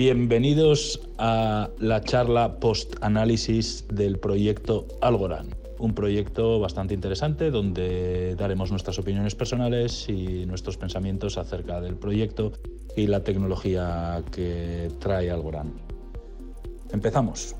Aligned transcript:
Bienvenidos 0.00 0.98
a 1.18 1.68
la 1.78 2.00
charla 2.00 2.58
post-análisis 2.58 3.84
del 3.92 4.18
proyecto 4.18 4.86
Algorand, 5.02 5.54
un 5.78 5.94
proyecto 5.94 6.58
bastante 6.58 6.94
interesante 6.94 7.50
donde 7.50 8.34
daremos 8.34 8.70
nuestras 8.70 8.98
opiniones 8.98 9.34
personales 9.34 10.08
y 10.08 10.46
nuestros 10.46 10.78
pensamientos 10.78 11.36
acerca 11.36 11.82
del 11.82 11.96
proyecto 11.96 12.52
y 12.96 13.08
la 13.08 13.22
tecnología 13.24 14.22
que 14.32 14.88
trae 15.00 15.30
Algorand. 15.30 15.74
Empezamos. 16.92 17.54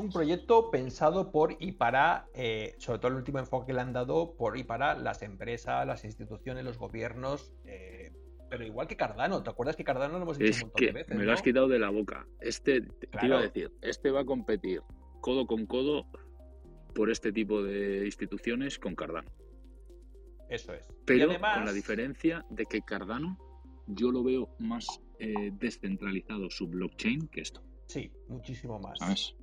Un 0.00 0.10
proyecto 0.10 0.70
pensado 0.70 1.30
por 1.30 1.56
y 1.60 1.72
para, 1.72 2.26
eh, 2.34 2.74
sobre 2.78 2.98
todo 2.98 3.12
el 3.12 3.18
último 3.18 3.38
enfoque 3.38 3.68
que 3.68 3.72
le 3.72 3.80
han 3.80 3.92
dado, 3.92 4.34
por 4.36 4.56
y 4.58 4.64
para 4.64 4.96
las 4.96 5.22
empresas, 5.22 5.86
las 5.86 6.04
instituciones, 6.04 6.64
los 6.64 6.78
gobiernos, 6.78 7.52
eh, 7.64 8.12
pero 8.48 8.64
igual 8.64 8.88
que 8.88 8.96
Cardano. 8.96 9.42
¿Te 9.42 9.50
acuerdas 9.50 9.76
que 9.76 9.84
Cardano 9.84 10.18
lo 10.18 10.24
hemos 10.24 10.38
dicho 10.38 10.50
Es 10.50 10.56
un 10.62 10.68
montón 10.68 10.78
que 10.78 10.86
de 10.86 10.92
veces? 10.92 11.16
me 11.16 11.24
lo 11.24 11.32
has 11.32 11.42
quitado 11.42 11.68
de 11.68 11.78
la 11.78 11.90
boca. 11.90 12.26
Este, 12.40 12.80
te 12.80 13.06
te 13.06 13.26
iba 13.26 13.38
a 13.38 13.42
decir, 13.42 13.72
este 13.80 14.10
va 14.10 14.20
a 14.20 14.24
competir 14.24 14.82
codo 15.20 15.46
con 15.46 15.66
codo 15.66 16.06
por 16.94 17.10
este 17.10 17.32
tipo 17.32 17.62
de 17.62 18.04
instituciones 18.04 18.78
con 18.78 18.96
Cardano. 18.96 19.30
Eso 20.48 20.74
es. 20.74 20.88
Pero 21.06 21.30
además, 21.30 21.58
con 21.58 21.66
la 21.66 21.72
diferencia 21.72 22.44
de 22.50 22.66
que 22.66 22.82
Cardano 22.82 23.38
yo 23.86 24.10
lo 24.10 24.24
veo 24.24 24.48
más 24.58 25.00
eh, 25.20 25.50
descentralizado 25.52 26.50
su 26.50 26.66
blockchain 26.66 27.28
que 27.28 27.42
esto. 27.42 27.62
Sí, 27.86 28.10
muchísimo 28.28 28.78
más. 28.80 28.98
¿Sabes? 28.98 29.36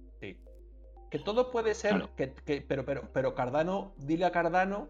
Que 1.09 1.19
todo 1.19 1.51
puede 1.51 1.73
ser, 1.73 1.91
Claro. 1.91 2.09
que, 2.15 2.33
que- 2.33 2.61
pero, 2.61 2.85
pero, 2.85 3.09
pero 3.13 3.33
Cardano, 3.33 3.93
dile 3.97 4.25
a 4.25 4.31
Cardano, 4.31 4.89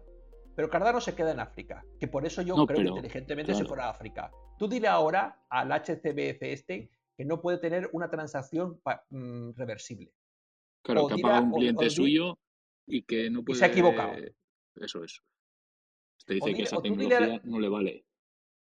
pero 0.56 0.68
Cardano 0.68 1.00
se 1.00 1.14
queda 1.14 1.30
en 1.32 1.40
África, 1.40 1.84
que 2.00 2.08
por 2.08 2.26
eso 2.26 2.42
yo 2.42 2.56
No, 2.56 2.66
creo 2.66 2.80
que 2.82 2.88
inteligentemente 2.88 3.52
se 3.52 3.58
claro. 3.60 3.68
fuera 3.68 3.84
a 3.86 3.90
África. 3.90 4.30
Tú 4.58 4.68
dile 4.68 4.88
ahora 4.88 5.44
al 5.48 5.70
HCBF 5.70 6.42
este 6.52 6.90
que 7.16 7.24
no 7.24 7.40
puede 7.40 7.58
tener 7.58 7.88
una 7.92 8.10
transacción 8.10 8.80
mm, 9.10 9.50
reversible. 9.54 10.12
Claro, 10.82 11.04
O 11.04 11.08
que 11.08 11.14
ha 11.14 11.18
pagado 11.18 11.44
un 11.44 11.52
cliente 11.52 11.86
o 11.86 11.90
suyo 11.90 12.38
y 12.86 13.02
que 13.02 13.30
no 13.30 13.40
Y 13.40 13.42
puede. 13.42 13.58
se 13.58 13.64
ha 13.64 13.68
equivocado. 13.68 14.14
Eso 14.76 15.04
es. 15.04 15.22
Te 16.26 16.34
dice 16.34 16.46
dile- 16.50 16.56
que 16.56 16.62
esa 16.64 16.80
tecnología 16.82 17.40
no 17.44 17.58
le 17.60 17.68
vale. 17.68 18.04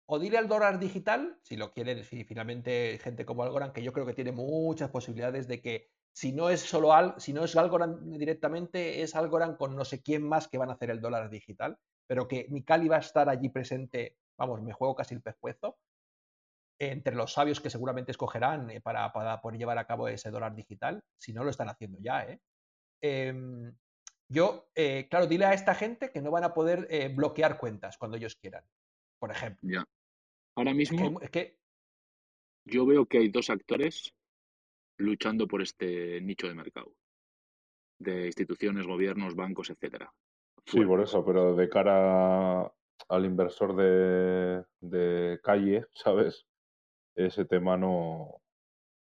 O 0.06 0.18
dile 0.18 0.38
al 0.38 0.48
dólar 0.48 0.78
digital, 0.80 1.38
si 1.42 1.56
lo 1.56 1.72
quieren, 1.72 2.02
si 2.04 2.24
finalmente 2.24 2.98
gente 3.02 3.24
como 3.24 3.42
Algorand, 3.44 3.72
que 3.72 3.82
yo 3.82 3.92
creo 3.92 4.06
que 4.06 4.14
tiene 4.14 4.32
muchas 4.32 4.90
posibilidades 4.90 5.46
de 5.46 5.60
que 5.62 5.90
si 6.12 6.32
no 6.32 6.50
es 6.50 6.60
solo 6.60 6.92
Al, 6.92 7.14
si 7.20 7.32
no 7.32 7.44
es 7.44 7.56
Algorand 7.56 8.16
directamente, 8.16 9.02
es 9.02 9.14
Algorand 9.14 9.56
con 9.56 9.76
no 9.76 9.84
sé 9.84 10.02
quién 10.02 10.22
más 10.22 10.48
que 10.48 10.58
van 10.58 10.70
a 10.70 10.74
hacer 10.74 10.90
el 10.90 11.00
dólar 11.00 11.30
digital, 11.30 11.78
pero 12.06 12.26
que 12.26 12.46
Mikali 12.50 12.88
va 12.88 12.96
a 12.96 13.00
estar 13.00 13.28
allí 13.28 13.48
presente, 13.48 14.16
vamos, 14.36 14.62
me 14.62 14.72
juego 14.72 14.94
casi 14.94 15.14
el 15.14 15.22
pescuezo, 15.22 15.78
entre 16.78 17.14
los 17.14 17.32
sabios 17.32 17.60
que 17.60 17.70
seguramente 17.70 18.10
escogerán 18.10 18.70
eh, 18.70 18.80
para, 18.80 19.12
para 19.12 19.40
poder 19.40 19.58
llevar 19.58 19.78
a 19.78 19.86
cabo 19.86 20.08
ese 20.08 20.30
dólar 20.30 20.54
digital, 20.54 21.02
si 21.18 21.32
no 21.32 21.44
lo 21.44 21.50
están 21.50 21.68
haciendo 21.68 21.98
ya, 22.00 22.24
¿eh? 22.24 22.40
Em, 23.02 23.74
yo, 24.28 24.70
eh, 24.74 25.08
claro, 25.10 25.26
dile 25.26 25.44
a 25.44 25.54
esta 25.54 25.74
gente 25.74 26.10
que 26.12 26.22
no 26.22 26.30
van 26.30 26.44
a 26.44 26.54
poder 26.54 26.86
eh, 26.90 27.08
bloquear 27.08 27.58
cuentas 27.58 27.98
cuando 27.98 28.16
ellos 28.16 28.36
quieran, 28.36 28.64
por 29.18 29.30
ejemplo. 29.30 29.68
Ya. 29.68 29.84
Ahora 30.56 30.70
Es 30.70 30.76
mismo 30.76 31.18
que, 31.18 31.24
es 31.24 31.30
que 31.30 31.58
yo 32.64 32.86
veo 32.86 33.06
que 33.06 33.18
hay 33.18 33.28
dos 33.28 33.50
actores 33.50 34.14
luchando 35.00 35.46
por 35.46 35.62
este 35.62 36.20
nicho 36.20 36.46
de 36.48 36.54
mercado. 36.54 36.94
De 37.98 38.26
instituciones, 38.26 38.86
gobiernos, 38.86 39.34
bancos, 39.34 39.70
etcétera. 39.70 40.12
Sí, 40.66 40.84
por 40.84 41.00
eso, 41.00 41.24
pero 41.24 41.54
de 41.54 41.68
cara 41.68 42.72
al 43.08 43.24
inversor 43.24 43.76
de, 43.76 44.64
de 44.80 45.40
calle, 45.42 45.86
¿sabes? 45.94 46.46
Ese 47.14 47.44
tema 47.44 47.76
no, 47.76 48.40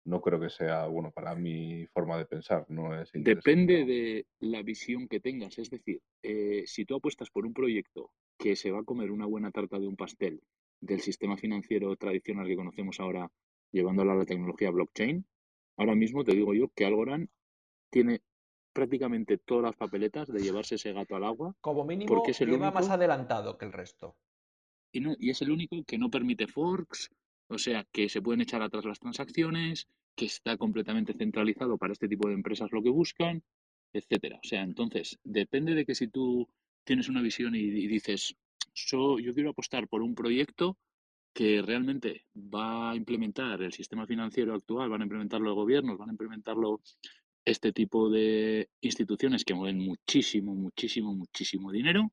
no 0.06 0.22
creo 0.22 0.40
que 0.40 0.50
sea, 0.50 0.88
bueno, 0.88 1.12
para 1.12 1.36
mi 1.36 1.86
forma 1.88 2.18
de 2.18 2.26
pensar, 2.26 2.66
no 2.70 3.00
es. 3.00 3.12
Depende 3.14 3.86
de 3.86 4.26
la 4.40 4.64
visión 4.64 5.08
que 5.08 5.20
tengas. 5.20 5.58
Es 5.60 5.70
decir, 5.70 6.02
eh, 6.24 6.64
si 6.66 6.86
tú 6.86 6.96
apuestas 6.96 7.30
por 7.30 7.46
un 7.46 7.54
proyecto 7.54 8.12
que 8.38 8.56
se 8.56 8.72
va 8.72 8.80
a 8.80 8.84
comer 8.84 9.12
una 9.12 9.26
buena 9.26 9.52
tarta 9.52 9.80
de 9.80 9.88
un 9.88 9.96
pastel 9.96 10.42
del 10.82 11.02
sistema 11.02 11.38
financiero 11.38 11.96
tradicional 11.96 12.48
que 12.48 12.56
conocemos 12.56 13.00
ahora, 13.00 13.32
llevándolo 13.72 14.12
a 14.12 14.16
la 14.16 14.26
tecnología 14.26 14.72
blockchain, 14.72 15.26
ahora 15.80 15.96
mismo 15.96 16.24
te 16.24 16.36
digo 16.36 16.54
yo 16.54 16.68
que 16.76 16.86
Algorand 16.86 17.30
tiene 17.90 18.22
prácticamente 18.74 19.38
todas 19.38 19.64
las 19.64 19.76
papeletas 19.76 20.28
de 20.28 20.42
llevarse 20.42 20.76
ese 20.76 20.94
gato 20.94 21.16
al 21.16 21.24
agua 21.24 21.56
como 21.62 21.86
mínimo 21.86 22.14
porque 22.14 22.32
es 22.32 22.42
el 22.42 22.50
lleva 22.50 22.70
más 22.72 22.84
único 22.84 22.94
adelantado 22.94 23.58
que 23.58 23.66
el 23.66 23.74
resto. 23.74 24.16
y, 24.92 25.00
no, 25.00 25.16
y 25.18 25.30
es 25.30 25.42
el 25.42 25.52
único 25.52 25.84
que 25.86 25.98
no 25.98 26.10
permite 26.10 26.48
forks, 26.48 27.10
o 27.48 27.58
sea, 27.58 27.86
que 27.92 28.10
se 28.10 28.22
pueden 28.22 28.42
echar 28.42 28.62
atrás 28.62 28.86
las 28.86 29.00
transacciones, 29.00 29.88
que 30.16 30.26
está 30.26 30.58
completamente 30.58 31.14
centralizado 31.14 31.78
para 31.78 31.94
este 31.94 32.08
tipo 32.08 32.28
de 32.28 32.36
empresas 32.36 32.72
lo 32.72 32.84
que 32.84 32.90
buscan, 32.90 33.42
etcétera. 33.94 34.40
O 34.44 34.48
sea, 34.48 34.62
entonces, 34.62 35.18
depende 35.24 35.74
de 35.74 35.86
que 35.86 35.96
si 35.96 36.10
tú 36.10 36.48
tienes 36.84 37.10
una 37.10 37.22
visión 37.22 37.56
y, 37.56 37.60
y 37.60 37.88
dices, 37.88 38.36
"So, 38.74 39.18
yo 39.20 39.34
quiero 39.34 39.52
apostar 39.52 39.88
por 39.88 40.02
un 40.02 40.14
proyecto 40.14 40.78
que 41.34 41.62
realmente 41.62 42.26
va 42.36 42.92
a 42.92 42.96
implementar 42.96 43.62
el 43.62 43.74
sistema 43.74 44.06
financiero 44.06 44.54
actual, 44.54 44.90
van 44.90 45.02
a 45.02 45.06
implementarlo 45.06 45.48
los 45.48 45.56
gobiernos, 45.56 45.98
van 45.98 46.10
a 46.10 46.14
implementarlo 46.14 46.82
este 47.46 47.72
tipo 47.72 48.10
de 48.10 48.70
instituciones 48.82 49.44
que 49.44 49.54
mueven 49.54 49.80
muchísimo, 49.80 50.54
muchísimo, 50.54 51.14
muchísimo 51.14 51.72
dinero, 51.72 52.12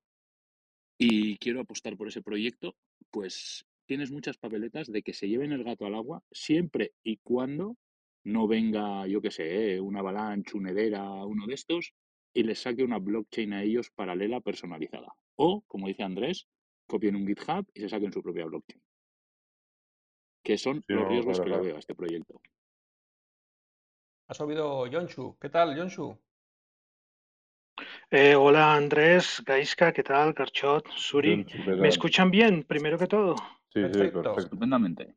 y 0.99 1.37
quiero 1.39 1.61
apostar 1.61 1.97
por 1.97 2.09
ese 2.09 2.23
proyecto, 2.23 2.75
pues 3.11 3.67
tienes 3.87 4.11
muchas 4.11 4.39
papeletas 4.39 4.91
de 4.91 5.03
que 5.03 5.13
se 5.13 5.29
lleven 5.29 5.53
el 5.53 5.65
gato 5.65 5.87
al 5.87 5.95
agua 5.95 6.23
siempre 6.31 6.93
y 7.03 7.19
cuando 7.19 7.77
no 8.25 8.49
venga, 8.49 9.07
yo 9.07 9.21
qué 9.21 9.31
sé, 9.31 9.75
eh, 9.75 9.81
una 9.81 10.01
avalanche, 10.01 10.57
un 10.57 10.67
Hedera, 10.67 11.05
uno 11.25 11.47
de 11.47 11.55
estos, 11.55 11.93
y 12.35 12.43
les 12.43 12.59
saque 12.59 12.83
una 12.83 12.99
blockchain 12.99 13.53
a 13.53 13.63
ellos 13.63 13.91
paralela 13.95 14.41
personalizada. 14.41 15.15
O, 15.37 15.63
como 15.69 15.87
dice 15.87 16.03
Andrés, 16.03 16.49
copien 16.87 17.15
un 17.15 17.27
GitHub 17.27 17.67
y 17.73 17.81
se 17.81 17.89
saquen 17.89 18.13
su 18.13 18.23
propia 18.23 18.47
blockchain. 18.47 18.83
Que 20.47 20.57
son 20.57 20.77
Sí, 20.87 20.95
los 20.95 21.09
riesgos 21.09 21.41
que 21.41 21.51
le 21.51 21.59
veo 21.59 21.75
a 21.75 21.79
este 21.81 21.97
proyecto. 21.97 22.41
¿Has 24.29 24.41
oído 24.41 24.87
Yonshu? 24.87 25.37
¿Qué 25.41 25.49
tal, 25.49 25.77
Yonshu? 25.77 26.17
Eh, 28.13 28.37
hola 28.37 28.77
Andrés, 28.77 29.43
Gaiska, 29.45 29.93
¿qué 29.93 30.05
tal? 30.05 30.35
Garchot, 30.35 30.87
Suri. 30.91 31.39
Yonchu, 31.39 31.65
¿qué 31.65 31.75
¿Me 31.83 31.89
escuchan 31.89 32.31
bien, 32.31 32.63
primero 32.63 32.97
que 32.97 33.09
todo? 33.09 33.35
Sí, 33.35 33.43
sí, 33.73 33.81
Perfecto. 33.81 34.23
perfecto. 34.23 34.41
Estupendamente. 34.41 35.17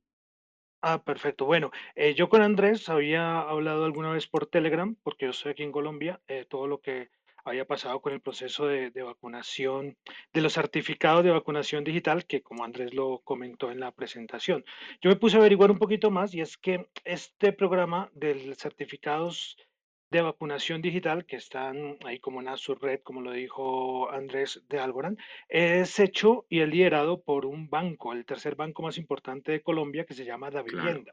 Ah, 0.81 1.03
perfecto. 1.03 1.45
Bueno, 1.45 1.69
eh, 1.93 2.15
yo 2.15 2.27
con 2.27 2.41
Andrés 2.41 2.89
había 2.89 3.39
hablado 3.41 3.85
alguna 3.85 4.09
vez 4.09 4.25
por 4.25 4.47
Telegram, 4.47 4.95
porque 5.03 5.25
yo 5.25 5.31
estoy 5.31 5.51
aquí 5.51 5.61
en 5.61 5.71
Colombia, 5.71 6.19
eh, 6.27 6.47
todo 6.49 6.65
lo 6.65 6.81
que 6.81 7.11
había 7.49 7.65
pasado 7.65 8.01
con 8.01 8.13
el 8.13 8.21
proceso 8.21 8.67
de, 8.67 8.91
de 8.91 9.03
vacunación, 9.03 9.97
de 10.33 10.41
los 10.41 10.53
certificados 10.53 11.23
de 11.23 11.31
vacunación 11.31 11.83
digital, 11.83 12.25
que 12.25 12.41
como 12.41 12.63
Andrés 12.63 12.93
lo 12.93 13.19
comentó 13.19 13.71
en 13.71 13.79
la 13.79 13.91
presentación. 13.91 14.63
Yo 15.01 15.09
me 15.09 15.15
puse 15.15 15.37
a 15.37 15.39
averiguar 15.39 15.71
un 15.71 15.79
poquito 15.79 16.11
más 16.11 16.33
y 16.33 16.41
es 16.41 16.57
que 16.57 16.87
este 17.03 17.53
programa 17.53 18.09
de 18.13 18.55
certificados 18.55 19.57
de 20.11 20.21
vacunación 20.21 20.81
digital, 20.81 21.25
que 21.25 21.35
están 21.35 21.97
ahí 22.05 22.19
como 22.19 22.39
una 22.39 22.57
subred, 22.57 23.01
como 23.01 23.21
lo 23.21 23.31
dijo 23.31 24.09
Andrés 24.11 24.63
de 24.67 24.79
Algorand, 24.79 25.19
es 25.47 25.99
hecho 25.99 26.45
y 26.49 26.61
es 26.61 26.69
liderado 26.69 27.21
por 27.21 27.45
un 27.45 27.69
banco, 27.69 28.13
el 28.13 28.25
tercer 28.25 28.55
banco 28.55 28.81
más 28.81 28.97
importante 28.97 29.51
de 29.51 29.61
Colombia, 29.61 30.05
que 30.05 30.15
se 30.15 30.25
llama 30.25 30.49
Da 30.49 30.63
Claro. 30.63 31.03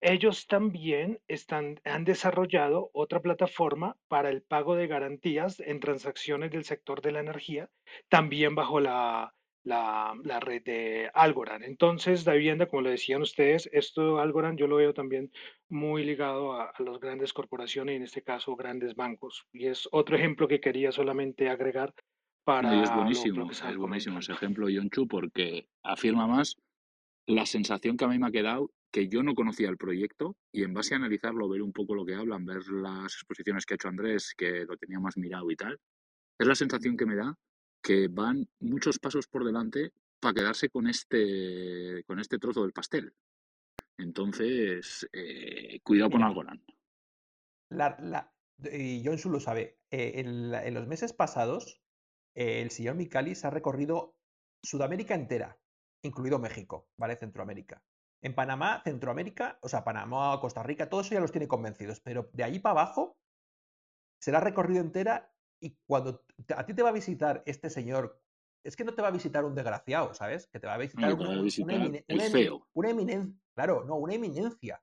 Ellos 0.00 0.46
también 0.46 1.20
están, 1.28 1.80
han 1.84 2.04
desarrollado 2.04 2.90
otra 2.94 3.20
plataforma 3.20 3.96
para 4.08 4.30
el 4.30 4.42
pago 4.42 4.74
de 4.74 4.86
garantías 4.86 5.60
en 5.60 5.80
transacciones 5.80 6.50
del 6.50 6.64
sector 6.64 7.02
de 7.02 7.12
la 7.12 7.20
energía, 7.20 7.68
también 8.08 8.54
bajo 8.54 8.80
la, 8.80 9.34
la, 9.62 10.14
la 10.24 10.40
red 10.40 10.62
de 10.62 11.10
Algorand. 11.12 11.64
Entonces, 11.64 12.24
Da 12.24 12.32
Vivienda, 12.32 12.66
como 12.66 12.82
lo 12.82 12.90
decían 12.90 13.22
ustedes, 13.22 13.68
esto 13.72 14.18
Algorand 14.18 14.58
yo 14.58 14.66
lo 14.66 14.76
veo 14.76 14.94
también 14.94 15.30
muy 15.68 16.04
ligado 16.04 16.54
a, 16.54 16.70
a 16.70 16.82
las 16.82 16.98
grandes 16.98 17.32
corporaciones 17.32 17.92
y 17.92 17.96
en 17.96 18.02
este 18.02 18.22
caso 18.22 18.56
grandes 18.56 18.94
bancos. 18.94 19.46
Y 19.52 19.66
es 19.66 19.88
otro 19.92 20.16
ejemplo 20.16 20.48
que 20.48 20.60
quería 20.60 20.92
solamente 20.92 21.48
agregar 21.48 21.94
para 22.44 22.70
No, 22.70 22.82
es 22.82 22.94
buenísimo, 22.94 23.46
que 23.46 23.52
es 23.52 23.76
buenísimo 23.76 24.18
ese 24.18 24.32
ejemplo, 24.32 24.68
Yonchu, 24.68 25.06
porque 25.06 25.66
afirma 25.82 26.26
más 26.26 26.56
la 27.26 27.44
sensación 27.44 27.96
que 27.96 28.04
a 28.06 28.08
mí 28.08 28.18
me 28.18 28.28
ha 28.28 28.32
quedado 28.32 28.70
que 28.90 29.08
yo 29.08 29.22
no 29.22 29.34
conocía 29.34 29.68
el 29.68 29.76
proyecto 29.76 30.36
y 30.52 30.64
en 30.64 30.74
base 30.74 30.94
a 30.94 30.98
analizarlo, 30.98 31.48
ver 31.48 31.62
un 31.62 31.72
poco 31.72 31.94
lo 31.94 32.04
que 32.04 32.14
hablan, 32.14 32.44
ver 32.44 32.66
las 32.68 33.14
exposiciones 33.14 33.64
que 33.64 33.74
ha 33.74 33.76
hecho 33.76 33.88
Andrés, 33.88 34.34
que 34.36 34.64
lo 34.64 34.76
tenía 34.76 34.98
más 34.98 35.16
mirado 35.16 35.50
y 35.50 35.56
tal, 35.56 35.78
es 36.38 36.46
la 36.46 36.54
sensación 36.54 36.96
que 36.96 37.06
me 37.06 37.16
da 37.16 37.36
que 37.82 38.08
van 38.08 38.48
muchos 38.58 38.98
pasos 38.98 39.26
por 39.26 39.44
delante 39.44 39.92
para 40.20 40.34
quedarse 40.34 40.68
con 40.68 40.86
este, 40.86 42.04
con 42.06 42.18
este 42.18 42.38
trozo 42.38 42.62
del 42.62 42.72
pastel. 42.72 43.14
Entonces, 43.96 45.08
eh, 45.12 45.80
cuidado 45.82 46.10
con 46.10 46.22
Algorand. 46.22 46.62
La, 47.70 48.32
y 48.72 49.02
John 49.04 49.18
Su 49.18 49.30
lo 49.30 49.40
sabe. 49.40 49.78
Eh, 49.90 50.12
en, 50.16 50.74
los 50.74 50.86
meses 50.86 51.12
pasados, 51.12 51.80
eh, 52.34 52.62
el 52.62 52.70
señor 52.70 52.96
Micalis 52.96 53.44
ha 53.44 53.50
recorrido 53.50 54.16
Sudamérica 54.62 55.14
entera, 55.14 55.58
incluido 56.02 56.38
México, 56.38 56.88
¿vale? 56.96 57.16
Centroamérica. 57.16 57.82
En 58.22 58.34
Panamá, 58.34 58.82
Centroamérica, 58.84 59.58
o 59.62 59.68
sea, 59.68 59.82
Panamá, 59.82 60.38
Costa 60.40 60.62
Rica, 60.62 60.88
todo 60.88 61.00
eso 61.00 61.14
ya 61.14 61.20
los 61.20 61.32
tiene 61.32 61.48
convencidos, 61.48 62.00
pero 62.00 62.28
de 62.32 62.44
allí 62.44 62.58
para 62.58 62.72
abajo 62.80 63.16
se 64.20 64.30
la 64.30 64.38
ha 64.38 64.42
recorrido 64.42 64.80
entera 64.80 65.32
y 65.60 65.76
cuando 65.86 66.24
a 66.56 66.66
ti 66.66 66.74
te 66.74 66.82
va 66.82 66.90
a 66.90 66.92
visitar 66.92 67.42
este 67.46 67.70
señor, 67.70 68.20
es 68.64 68.76
que 68.76 68.84
no 68.84 68.94
te 68.94 69.02
va 69.02 69.08
a 69.08 69.12
visitar 69.12 69.44
un 69.44 69.54
desgraciado, 69.54 70.12
¿sabes? 70.14 70.48
Que 70.48 70.60
te 70.60 70.66
va 70.66 70.74
a 70.74 70.78
visitar, 70.78 71.14
una, 71.14 72.90
eminencia, 72.90 73.40
claro, 73.54 73.84
no, 73.84 73.96
una 73.96 74.14
eminencia, 74.14 74.82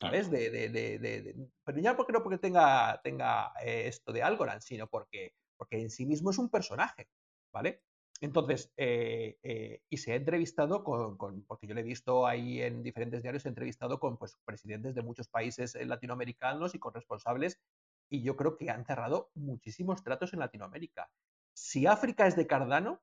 ¿sabes? 0.00 0.30
De, 0.30 0.50
de, 0.50 0.68
de, 0.68 1.48
pero 1.64 1.80
ya 1.80 1.96
porque 1.96 2.12
no 2.12 2.22
porque 2.22 2.38
tenga, 2.38 3.00
tenga 3.02 3.52
eh, 3.64 3.84
esto 3.86 4.12
de 4.12 4.22
Algorand, 4.22 4.60
sino 4.60 4.88
porque, 4.88 5.34
porque 5.56 5.80
en 5.80 5.90
sí 5.90 6.06
mismo 6.06 6.30
es 6.30 6.38
un 6.38 6.50
personaje, 6.50 7.08
¿vale? 7.52 7.82
Entonces, 8.22 8.72
eh, 8.76 9.36
eh, 9.42 9.82
y 9.90 9.96
se 9.96 10.12
ha 10.12 10.14
entrevistado 10.14 10.84
con, 10.84 11.18
porque 11.42 11.66
yo 11.66 11.74
le 11.74 11.80
he 11.80 11.84
visto 11.84 12.24
ahí 12.24 12.62
en 12.62 12.84
diferentes 12.84 13.20
diarios, 13.20 13.44
he 13.44 13.48
entrevistado 13.48 13.98
con 13.98 14.16
pues, 14.16 14.38
presidentes 14.44 14.94
de 14.94 15.02
muchos 15.02 15.26
países 15.26 15.74
eh, 15.74 15.84
latinoamericanos 15.84 16.76
y 16.76 16.78
con 16.78 16.94
responsables, 16.94 17.60
y 18.08 18.22
yo 18.22 18.36
creo 18.36 18.56
que 18.56 18.70
han 18.70 18.84
cerrado 18.84 19.32
muchísimos 19.34 20.04
tratos 20.04 20.32
en 20.32 20.38
Latinoamérica. 20.38 21.10
Si 21.52 21.86
África 21.86 22.28
es 22.28 22.36
de 22.36 22.46
Cardano, 22.46 23.02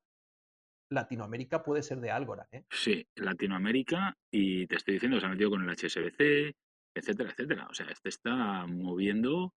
Latinoamérica 0.90 1.62
puede 1.62 1.82
ser 1.82 2.00
de 2.00 2.10
Algorand. 2.10 2.54
¿eh? 2.54 2.64
Sí, 2.70 3.06
Latinoamérica, 3.16 4.16
y 4.30 4.66
te 4.68 4.76
estoy 4.76 4.94
diciendo, 4.94 5.20
se 5.20 5.26
ha 5.26 5.28
metido 5.28 5.50
con 5.50 5.68
el 5.68 5.76
HSBC, 5.76 6.56
etcétera, 6.94 7.30
etcétera. 7.30 7.66
O 7.70 7.74
sea, 7.74 7.86
este 7.90 8.08
está 8.08 8.66
moviendo 8.66 9.52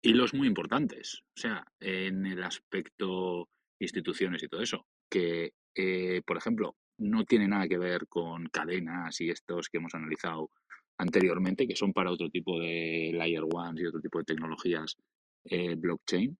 hilos 0.00 0.34
muy 0.34 0.46
importantes. 0.46 1.24
O 1.36 1.40
sea, 1.40 1.66
en 1.80 2.26
el 2.26 2.44
aspecto 2.44 3.48
instituciones 3.82 4.42
y 4.42 4.48
todo 4.48 4.62
eso, 4.62 4.86
que, 5.10 5.52
eh, 5.74 6.22
por 6.26 6.36
ejemplo, 6.36 6.76
no 6.98 7.24
tiene 7.24 7.48
nada 7.48 7.68
que 7.68 7.78
ver 7.78 8.06
con 8.08 8.46
cadenas 8.46 9.20
y 9.20 9.30
estos 9.30 9.68
que 9.68 9.78
hemos 9.78 9.94
analizado 9.94 10.50
anteriormente, 10.98 11.66
que 11.66 11.76
son 11.76 11.92
para 11.92 12.10
otro 12.10 12.30
tipo 12.30 12.58
de 12.60 13.12
layer 13.14 13.42
ones 13.42 13.82
y 13.82 13.86
otro 13.86 14.00
tipo 14.00 14.18
de 14.18 14.24
tecnologías 14.24 14.96
eh, 15.44 15.74
blockchain, 15.74 16.38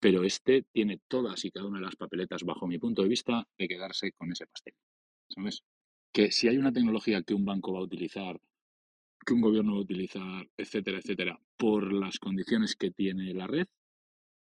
pero 0.00 0.24
este 0.24 0.64
tiene 0.72 1.00
todas 1.08 1.44
y 1.44 1.50
cada 1.50 1.66
una 1.66 1.78
de 1.78 1.86
las 1.86 1.96
papeletas, 1.96 2.42
bajo 2.42 2.66
mi 2.66 2.78
punto 2.78 3.02
de 3.02 3.08
vista, 3.08 3.46
de 3.56 3.68
quedarse 3.68 4.12
con 4.12 4.32
ese 4.32 4.46
pastel. 4.46 4.74
¿Sabes? 5.28 5.62
Que 6.12 6.32
si 6.32 6.48
hay 6.48 6.58
una 6.58 6.72
tecnología 6.72 7.22
que 7.22 7.34
un 7.34 7.44
banco 7.44 7.72
va 7.72 7.78
a 7.78 7.84
utilizar, 7.84 8.40
que 9.24 9.34
un 9.34 9.40
gobierno 9.40 9.74
va 9.74 9.78
a 9.78 9.82
utilizar, 9.82 10.48
etcétera, 10.56 10.98
etcétera, 10.98 11.40
por 11.56 11.92
las 11.92 12.18
condiciones 12.18 12.74
que 12.74 12.90
tiene 12.90 13.32
la 13.32 13.46
red, 13.46 13.68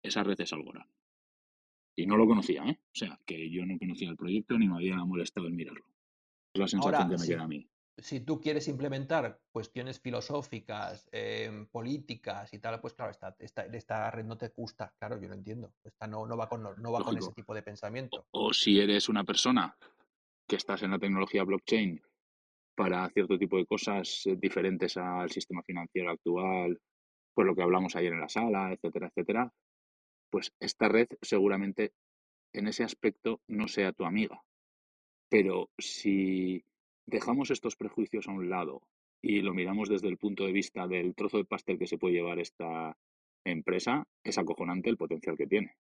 esa 0.02 0.24
red 0.24 0.40
es 0.40 0.54
Algorand. 0.54 0.90
Y 1.96 2.06
no 2.06 2.18
lo 2.18 2.26
conocía, 2.26 2.64
¿eh? 2.66 2.80
O 2.82 2.96
sea, 2.96 3.20
que 3.26 3.50
yo 3.50 3.66
no 3.66 3.78
conocía 3.78 4.10
el 4.10 4.16
proyecto 4.16 4.58
ni 4.58 4.68
me 4.68 4.76
había 4.76 4.96
molestado 5.04 5.48
en 5.48 5.56
mirarlo. 5.56 5.86
Es 6.54 6.60
la 6.60 6.68
sensación 6.68 7.10
que 7.10 7.18
me 7.18 7.28
queda 7.28 7.44
a 7.44 7.48
mí. 7.48 7.68
Si 7.98 8.22
tú 8.22 8.40
quieres 8.40 8.68
implementar 8.68 9.40
cuestiones 9.52 10.00
filosóficas, 10.00 11.08
em, 11.12 11.68
políticas 11.68 12.52
y 12.54 12.60
tal, 12.60 12.80
pues 12.80 12.94
claro, 12.94 13.12
esta, 13.12 13.36
esta, 13.40 14.10
red 14.10 14.26
no 14.26 14.38
te 14.38 14.48
gusta, 14.50 14.94
claro, 14.98 15.22
yo 15.22 15.28
lo 15.28 15.36
entiendo. 15.36 15.74
Esta 15.84 16.08
no, 16.08 16.26
no 16.26 16.36
va, 16.38 16.48
con, 16.48 16.64
no 16.64 16.92
va 16.92 17.04
con 17.04 17.18
ese 17.18 17.32
tipo 17.34 17.54
de 17.54 17.62
pensamiento. 17.62 18.26
O, 18.32 18.54
si 18.54 18.80
eres 18.80 19.10
una 19.10 19.24
persona 19.24 19.76
que 20.48 20.56
estás 20.56 20.82
en 20.84 20.92
la 20.92 21.00
tecnología 21.00 21.44
blockchain 21.44 22.02
para 22.76 23.08
cierto 23.10 23.38
tipo 23.38 23.58
de 23.58 23.66
cosas 23.66 24.26
eh, 24.26 24.36
diferentes 24.36 24.98
al 24.98 25.30
sistema 25.30 25.62
financiero 25.62 26.10
actual, 26.10 26.80
pues 27.34 27.46
lo 27.46 27.56
que 27.56 27.62
hablamos 27.62 27.96
ayer 27.96 28.14
en 28.14 28.22
la 28.22 28.30
sala, 28.30 28.74
etcétera, 28.74 29.08
etcétera, 29.08 29.54
pues 30.32 30.52
esta 30.60 30.88
red 30.88 31.08
seguramente 31.22 31.92
en 32.54 32.68
ese 32.68 32.84
aspecto 32.84 33.42
no 33.48 33.68
sea 33.68 33.92
tu 33.92 34.06
amiga. 34.06 34.42
Pero 35.30 35.70
si 35.78 36.64
dejamos 37.06 37.52
estos 37.52 37.76
prejuicios 37.76 38.28
a 38.28 38.32
un 38.32 38.50
lado 38.50 38.82
y 39.22 39.42
lo 39.42 39.54
miramos 39.54 39.90
desde 39.90 40.08
el 40.08 40.18
punto 40.18 40.46
de 40.46 40.52
vista 40.52 40.88
del 40.88 41.14
trozo 41.14 41.38
de 41.38 41.46
pastel 41.46 41.78
que 41.78 41.88
se 41.88 41.98
puede 41.98 42.16
llevar 42.16 42.40
esta 42.40 42.98
empresa, 43.46 44.04
es 44.24 44.38
acojonante 44.38 44.90
el 44.90 44.98
potencial 44.98 45.38
que 45.38 45.48
tiene. 45.48 45.76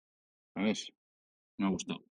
¿Sabes? 0.54 0.92
Me 1.58 1.66
ha 1.66 1.70
gustado. 1.70 2.04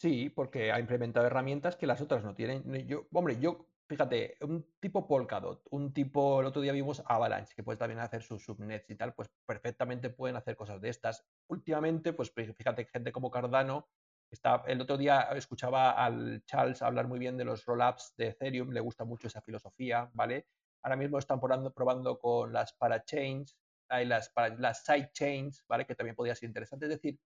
Sí, 0.00 0.30
porque 0.30 0.72
ha 0.72 0.80
implementado 0.80 1.26
herramientas 1.26 1.76
que 1.76 1.86
las 1.86 2.00
otras 2.00 2.24
no 2.24 2.34
tienen. 2.34 2.86
Yo, 2.86 3.06
hombre, 3.12 3.38
yo 3.40 3.68
fíjate, 3.86 4.36
un 4.40 4.66
tipo 4.80 5.06
Polkadot, 5.06 5.66
un 5.70 5.92
tipo, 5.92 6.40
el 6.40 6.46
otro 6.46 6.62
día 6.62 6.72
vimos 6.72 7.02
Avalanche, 7.06 7.54
que 7.54 7.62
puede 7.62 7.78
también 7.78 8.00
hacer 8.00 8.22
sus 8.22 8.44
subnets 8.44 8.88
y 8.90 8.96
tal, 8.96 9.14
pues 9.14 9.28
perfectamente 9.46 10.10
pueden 10.10 10.36
hacer 10.36 10.56
cosas 10.56 10.80
de 10.80 10.88
estas. 10.88 11.24
Últimamente, 11.48 12.12
pues 12.12 12.32
fíjate, 12.32 12.86
gente 12.86 13.12
como 13.12 13.30
Cardano, 13.30 13.88
está, 14.30 14.62
el 14.66 14.80
otro 14.80 14.96
día 14.96 15.22
escuchaba 15.34 15.92
al 15.92 16.44
Charles 16.44 16.82
hablar 16.82 17.06
muy 17.06 17.18
bien 17.18 17.36
de 17.36 17.44
los 17.44 17.64
rollups 17.64 18.14
de 18.16 18.28
Ethereum, 18.28 18.70
le 18.70 18.80
gusta 18.80 19.04
mucho 19.04 19.28
esa 19.28 19.42
filosofía, 19.42 20.10
¿vale? 20.14 20.46
Ahora 20.82 20.96
mismo 20.96 21.18
están 21.18 21.40
probando, 21.40 21.72
probando 21.72 22.18
con 22.18 22.52
las 22.52 22.72
parachains, 22.74 23.56
las, 23.88 24.30
para, 24.30 24.54
las 24.56 24.84
sidechains, 24.84 25.64
¿vale? 25.68 25.86
Que 25.86 25.94
también 25.94 26.16
podría 26.16 26.34
ser 26.34 26.48
interesante. 26.48 26.86
Es 26.86 26.90
decir, 26.90 27.18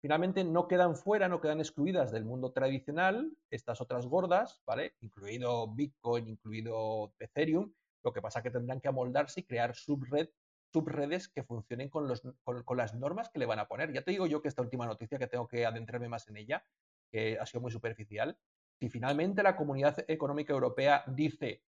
Finalmente 0.00 0.44
no 0.44 0.68
quedan 0.68 0.94
fuera, 0.94 1.28
no 1.28 1.40
quedan 1.40 1.58
excluidas 1.58 2.12
del 2.12 2.24
mundo 2.24 2.52
tradicional 2.52 3.32
estas 3.50 3.80
otras 3.80 4.06
gordas, 4.06 4.62
¿vale? 4.66 4.94
Incluido 5.00 5.68
Bitcoin, 5.74 6.28
incluido 6.28 7.14
Ethereum. 7.18 7.72
Lo 8.04 8.12
que 8.12 8.22
pasa 8.22 8.38
es 8.38 8.42
que 8.44 8.50
tendrán 8.50 8.80
que 8.80 8.88
amoldarse 8.88 9.40
y 9.40 9.44
crear 9.44 9.74
subred, 9.74 10.28
subredes 10.72 11.28
que 11.28 11.42
funcionen 11.42 11.88
con, 11.88 12.06
los, 12.06 12.22
con, 12.44 12.76
las 12.76 12.94
normas 12.94 13.30
que 13.30 13.38
le 13.38 13.46
van 13.46 13.58
a 13.58 13.66
poner. 13.66 13.92
Ya 13.92 14.02
te 14.02 14.10
digo 14.10 14.26
yo 14.26 14.42
que 14.42 14.48
esta 14.48 14.62
última 14.62 14.86
noticia, 14.86 15.18
que 15.18 15.26
tengo 15.26 15.48
que 15.48 15.64
adentrarme 15.64 16.08
más 16.08 16.28
en 16.28 16.36
ella, 16.36 16.64
que 17.10 17.38
ha 17.38 17.46
sido 17.46 17.62
muy 17.62 17.70
superficial, 17.70 18.38
si 18.78 18.90
finalmente 18.90 19.42
la 19.42 19.56
Comunidad 19.56 20.04
Económica 20.06 20.52
Europea 20.52 21.02
dice 21.06 21.62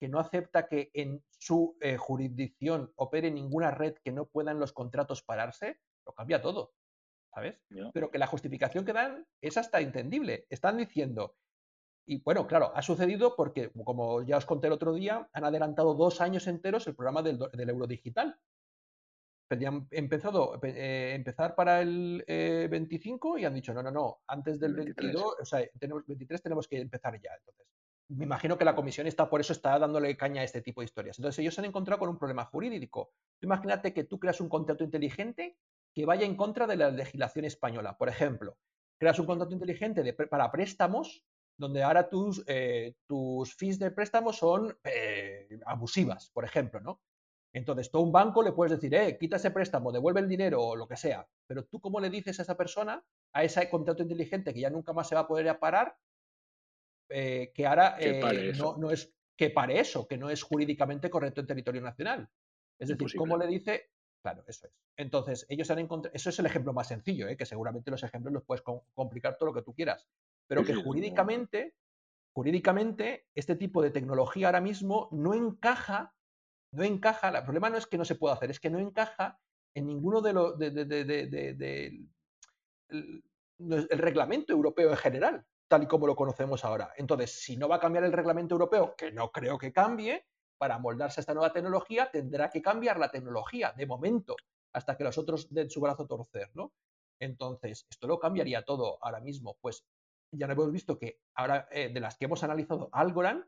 que 0.00 0.08
no 0.08 0.18
acepta 0.18 0.66
que 0.66 0.90
en 0.94 1.22
su 1.30 1.76
eh, 1.80 1.96
jurisdicción 1.96 2.92
opere 2.96 3.30
ninguna 3.30 3.70
red 3.70 3.94
que 4.02 4.12
no 4.12 4.26
puedan 4.26 4.58
los 4.58 4.72
contratos 4.72 5.22
pararse, 5.22 5.78
lo 6.06 6.14
cambia 6.14 6.40
todo. 6.40 6.72
¿Sabes? 7.34 7.60
Pero 7.92 8.10
que 8.10 8.18
la 8.18 8.26
justificación 8.26 8.84
que 8.84 8.92
dan 8.92 9.26
es 9.40 9.56
hasta 9.56 9.80
entendible. 9.80 10.46
Están 10.50 10.76
diciendo, 10.76 11.36
y 12.06 12.22
bueno, 12.22 12.46
claro, 12.46 12.72
ha 12.74 12.82
sucedido 12.82 13.34
porque, 13.34 13.70
como 13.84 14.22
ya 14.22 14.36
os 14.36 14.46
conté 14.46 14.68
el 14.68 14.74
otro 14.74 14.92
día, 14.94 15.28
han 15.32 15.44
adelantado 15.44 15.94
dos 15.94 16.20
años 16.20 16.46
enteros 16.46 16.86
el 16.86 16.94
programa 16.94 17.22
del, 17.22 17.70
euro 17.70 17.86
digital. 17.86 18.38
Tenían 19.48 19.86
empezado, 19.90 20.60
eh, 20.62 21.12
empezar 21.14 21.54
para 21.54 21.82
el 21.82 22.24
25 22.26 23.36
eh, 23.36 23.40
y 23.40 23.44
han 23.44 23.54
dicho, 23.54 23.74
no, 23.74 23.82
no, 23.82 23.90
no, 23.90 24.20
antes 24.26 24.58
del 24.60 24.74
22, 24.74 25.36
o 25.40 25.44
sea, 25.44 25.66
tenemos 25.78 26.06
23 26.06 26.42
tenemos 26.42 26.68
que 26.68 26.80
empezar 26.80 27.20
ya. 27.20 27.30
Entonces, 27.38 27.66
me 28.08 28.24
imagino 28.24 28.58
que 28.58 28.64
la 28.64 28.74
comisión 28.74 29.06
está, 29.06 29.28
por 29.28 29.40
eso 29.40 29.52
está 29.52 29.78
dándole 29.78 30.16
caña 30.16 30.42
a 30.42 30.44
este 30.44 30.60
tipo 30.60 30.80
de 30.80 30.86
historias. 30.86 31.18
Entonces, 31.18 31.38
ellos 31.38 31.54
se 31.54 31.60
han 31.62 31.66
encontrado 31.66 32.00
con 32.00 32.10
un 32.10 32.18
problema 32.18 32.44
jurídico. 32.44 33.12
Imagínate 33.40 33.94
que 33.94 34.04
tú 34.04 34.18
creas 34.18 34.40
un 34.40 34.48
contrato 34.48 34.84
inteligente 34.84 35.56
que 35.94 36.04
vaya 36.04 36.26
en 36.26 36.36
contra 36.36 36.66
de 36.66 36.76
la 36.76 36.90
legislación 36.90 37.44
española. 37.44 37.96
Por 37.96 38.08
ejemplo, 38.08 38.58
creas 38.98 39.18
un 39.18 39.26
contrato 39.26 39.54
inteligente 39.54 40.12
para 40.12 40.50
préstamos 40.50 41.24
donde 41.56 41.84
ahora 41.84 42.08
tus, 42.08 42.42
eh, 42.48 42.96
tus 43.06 43.54
fees 43.54 43.78
de 43.78 43.92
préstamos 43.92 44.38
son 44.38 44.76
eh, 44.82 45.60
abusivas, 45.66 46.30
por 46.30 46.44
ejemplo, 46.44 46.80
¿no? 46.80 47.00
Entonces, 47.52 47.88
tú 47.92 47.98
a 47.98 48.02
un 48.02 48.10
banco 48.10 48.42
le 48.42 48.50
puedes 48.50 48.72
decir, 48.72 48.92
eh, 48.96 49.16
quita 49.16 49.36
ese 49.36 49.52
préstamo, 49.52 49.92
devuelve 49.92 50.18
el 50.18 50.28
dinero 50.28 50.60
o 50.60 50.74
lo 50.74 50.88
que 50.88 50.96
sea, 50.96 51.24
pero 51.46 51.64
tú 51.64 51.80
cómo 51.80 52.00
le 52.00 52.10
dices 52.10 52.40
a 52.40 52.42
esa 52.42 52.56
persona, 52.56 53.04
a 53.32 53.44
ese 53.44 53.70
contrato 53.70 54.02
inteligente 54.02 54.52
que 54.52 54.58
ya 54.58 54.70
nunca 54.70 54.92
más 54.92 55.08
se 55.08 55.14
va 55.14 55.20
a 55.20 55.28
poder 55.28 55.56
parar, 55.60 55.96
eh, 57.08 57.52
que 57.54 57.66
ahora 57.66 57.96
no, 58.58 58.76
no, 58.76 58.90
es 58.90 59.14
que 59.36 59.50
pare 59.50 59.78
eso, 59.78 60.08
que 60.08 60.18
no 60.18 60.30
es 60.30 60.42
jurídicamente 60.42 61.08
correcto 61.08 61.40
en 61.40 61.46
territorio 61.46 61.80
nacional. 61.80 62.28
Es 62.76 62.88
decir, 62.88 63.16
¿cómo 63.16 63.36
le 63.36 63.46
dice 63.46 63.90
Claro, 64.24 64.42
eso 64.46 64.66
es. 64.66 64.72
Entonces, 64.96 65.44
ellos 65.50 65.70
han 65.70 65.80
encontrado, 65.80 66.14
eso 66.14 66.30
es 66.30 66.38
el 66.38 66.46
ejemplo 66.46 66.72
más 66.72 66.88
sencillo, 66.88 67.28
¿eh? 67.28 67.36
que 67.36 67.44
seguramente 67.44 67.90
los 67.90 68.02
ejemplos 68.04 68.32
los 68.32 68.42
puedes 68.42 68.62
complicar 68.94 69.36
todo 69.36 69.50
lo 69.50 69.54
que 69.54 69.60
tú 69.60 69.74
quieras, 69.74 70.08
pero 70.46 70.64
que 70.64 70.74
jurídicamente, 70.74 71.74
jurídicamente, 72.34 73.26
este 73.34 73.54
tipo 73.54 73.82
de 73.82 73.90
tecnología 73.90 74.46
ahora 74.46 74.62
mismo 74.62 75.10
no 75.12 75.34
encaja, 75.34 76.14
no 76.72 76.84
encaja, 76.84 77.28
el 77.28 77.44
problema 77.44 77.68
no 77.68 77.76
es 77.76 77.86
que 77.86 77.98
no 77.98 78.06
se 78.06 78.14
pueda 78.14 78.32
hacer, 78.32 78.50
es 78.50 78.60
que 78.60 78.70
no 78.70 78.78
encaja 78.78 79.38
en 79.74 79.88
ninguno 79.88 80.22
de 80.22 80.32
los, 80.32 80.58
de, 80.58 82.00
el 82.88 83.98
reglamento 83.98 84.54
europeo 84.54 84.88
en 84.88 84.96
general, 84.96 85.46
tal 85.68 85.82
y 85.82 85.86
como 85.86 86.06
lo 86.06 86.16
conocemos 86.16 86.64
ahora. 86.64 86.94
Entonces, 86.96 87.42
si 87.42 87.58
no 87.58 87.68
va 87.68 87.76
a 87.76 87.80
cambiar 87.80 88.04
el 88.04 88.12
reglamento 88.12 88.54
europeo, 88.54 88.94
que 88.96 89.12
no 89.12 89.30
creo 89.30 89.58
que 89.58 89.70
cambie, 89.70 90.24
para 90.58 90.78
moldarse 90.78 91.20
a 91.20 91.22
esta 91.22 91.34
nueva 91.34 91.52
tecnología, 91.52 92.10
tendrá 92.10 92.50
que 92.50 92.62
cambiar 92.62 92.98
la 92.98 93.10
tecnología 93.10 93.72
de 93.76 93.86
momento, 93.86 94.36
hasta 94.72 94.96
que 94.96 95.04
los 95.04 95.18
otros 95.18 95.52
den 95.52 95.70
su 95.70 95.80
brazo 95.80 96.06
torcer, 96.06 96.50
¿no? 96.54 96.72
Entonces, 97.20 97.86
esto 97.90 98.06
lo 98.06 98.18
cambiaría 98.18 98.64
todo 98.64 98.98
ahora 99.00 99.20
mismo. 99.20 99.56
Pues 99.60 99.84
ya 100.32 100.46
hemos 100.46 100.72
visto 100.72 100.98
que 100.98 101.20
ahora, 101.34 101.68
eh, 101.70 101.90
de 101.92 102.00
las 102.00 102.16
que 102.16 102.24
hemos 102.24 102.42
analizado, 102.42 102.88
Algorand 102.92 103.44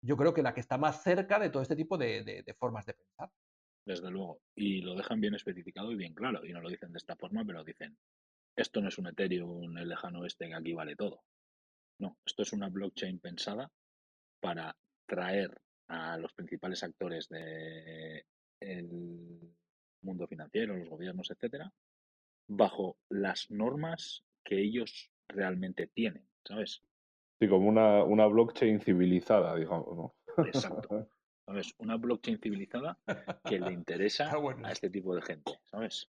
yo 0.00 0.16
creo 0.16 0.32
que 0.32 0.42
la 0.42 0.54
que 0.54 0.60
está 0.60 0.78
más 0.78 1.02
cerca 1.02 1.40
de 1.40 1.50
todo 1.50 1.62
este 1.62 1.74
tipo 1.74 1.98
de, 1.98 2.22
de 2.22 2.54
formas 2.54 2.86
de 2.86 2.94
pensar. 2.94 3.32
Desde 3.84 4.10
luego. 4.10 4.42
Y 4.54 4.82
lo 4.82 4.94
dejan 4.94 5.20
bien 5.20 5.34
especificado 5.34 5.90
y 5.90 5.96
bien 5.96 6.14
claro. 6.14 6.44
Y 6.44 6.52
no 6.52 6.60
lo 6.60 6.68
dicen 6.68 6.92
de 6.92 6.98
esta 6.98 7.16
forma, 7.16 7.44
pero 7.44 7.64
dicen, 7.64 7.98
esto 8.54 8.80
no 8.80 8.88
es 8.88 8.98
un 8.98 9.06
Ethereum, 9.06 9.78
el 9.78 9.88
lejano 9.88 10.24
este 10.24 10.48
que 10.48 10.54
aquí 10.54 10.72
vale 10.74 10.94
todo. 10.94 11.22
No, 12.00 12.18
esto 12.24 12.42
es 12.42 12.52
una 12.52 12.68
blockchain 12.68 13.18
pensada 13.18 13.70
para 14.40 14.76
traer 15.06 15.60
a 15.88 16.18
los 16.18 16.32
principales 16.32 16.82
actores 16.82 17.28
del 17.28 18.24
mundo 20.02 20.26
financiero, 20.26 20.76
los 20.76 20.88
gobiernos, 20.88 21.30
etcétera, 21.30 21.72
bajo 22.48 22.98
las 23.08 23.50
normas 23.50 24.24
que 24.44 24.60
ellos 24.60 25.10
realmente 25.28 25.86
tienen, 25.86 26.26
¿sabes? 26.44 26.82
Sí, 27.40 27.48
como 27.48 27.68
una, 27.68 28.02
una 28.04 28.26
blockchain 28.26 28.80
civilizada, 28.80 29.54
digamos, 29.56 29.96
¿no? 29.96 30.14
Exacto. 30.44 31.08
¿Sabes? 31.46 31.74
Una 31.78 31.96
blockchain 31.96 32.38
civilizada 32.40 32.98
que 33.44 33.58
le 33.58 33.72
interesa 33.72 34.30
a 34.30 34.72
este 34.72 34.90
tipo 34.90 35.14
de 35.14 35.22
gente, 35.22 35.58
¿sabes? 35.64 36.10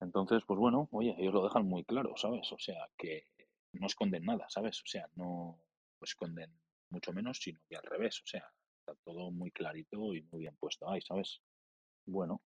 Entonces, 0.00 0.42
pues 0.46 0.58
bueno, 0.58 0.88
oye, 0.92 1.14
ellos 1.18 1.34
lo 1.34 1.44
dejan 1.44 1.66
muy 1.66 1.84
claro, 1.84 2.16
¿sabes? 2.16 2.50
O 2.52 2.58
sea, 2.58 2.88
que 2.96 3.26
no 3.72 3.86
esconden 3.86 4.24
nada, 4.24 4.48
¿sabes? 4.48 4.80
O 4.82 4.86
sea, 4.86 5.08
no 5.16 5.60
esconden 6.00 6.50
mucho 6.90 7.12
menos, 7.12 7.38
sino 7.38 7.60
que 7.68 7.76
al 7.76 7.82
revés, 7.82 8.20
o 8.22 8.26
sea, 8.26 8.44
está 8.78 8.94
todo 9.04 9.30
muy 9.30 9.50
clarito 9.50 10.14
y 10.14 10.22
muy 10.22 10.40
bien 10.40 10.56
puesto 10.56 10.88
ahí, 10.88 11.00
¿sabes? 11.00 11.40
Bueno, 12.06 12.42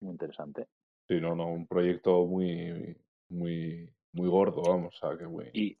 muy 0.00 0.12
interesante. 0.12 0.68
Sí, 1.06 1.20
no, 1.20 1.34
no, 1.34 1.46
un 1.46 1.66
proyecto 1.66 2.26
muy, 2.26 2.96
muy, 3.28 3.90
muy 4.12 4.28
gordo, 4.28 4.62
vamos, 4.62 4.98
a 5.02 5.16
que 5.16 5.26
muy... 5.26 5.50
Y, 5.52 5.78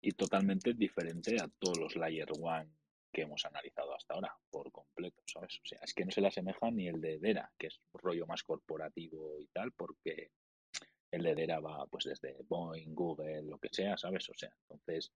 y 0.00 0.12
totalmente 0.12 0.74
diferente 0.74 1.36
a 1.40 1.48
todos 1.58 1.78
los 1.78 1.96
Layer 1.96 2.28
One 2.40 2.70
que 3.12 3.22
hemos 3.22 3.44
analizado 3.44 3.94
hasta 3.94 4.14
ahora, 4.14 4.36
por 4.50 4.70
completo, 4.70 5.22
¿sabes? 5.26 5.58
O 5.64 5.66
sea, 5.66 5.78
es 5.82 5.94
que 5.94 6.04
no 6.04 6.10
se 6.10 6.20
le 6.20 6.28
asemeja 6.28 6.70
ni 6.70 6.88
el 6.88 7.00
de 7.00 7.18
Dera, 7.18 7.50
que 7.58 7.68
es 7.68 7.80
un 7.92 8.00
rollo 8.00 8.26
más 8.26 8.42
corporativo 8.42 9.40
y 9.40 9.46
tal, 9.46 9.72
porque 9.72 10.30
el 11.10 11.22
de 11.22 11.34
Dera 11.34 11.60
va 11.60 11.86
pues 11.86 12.04
desde 12.04 12.36
Boeing, 12.46 12.94
Google, 12.94 13.42
lo 13.42 13.58
que 13.58 13.68
sea, 13.72 13.96
¿sabes? 13.96 14.28
O 14.28 14.34
sea, 14.34 14.54
entonces 14.68 15.12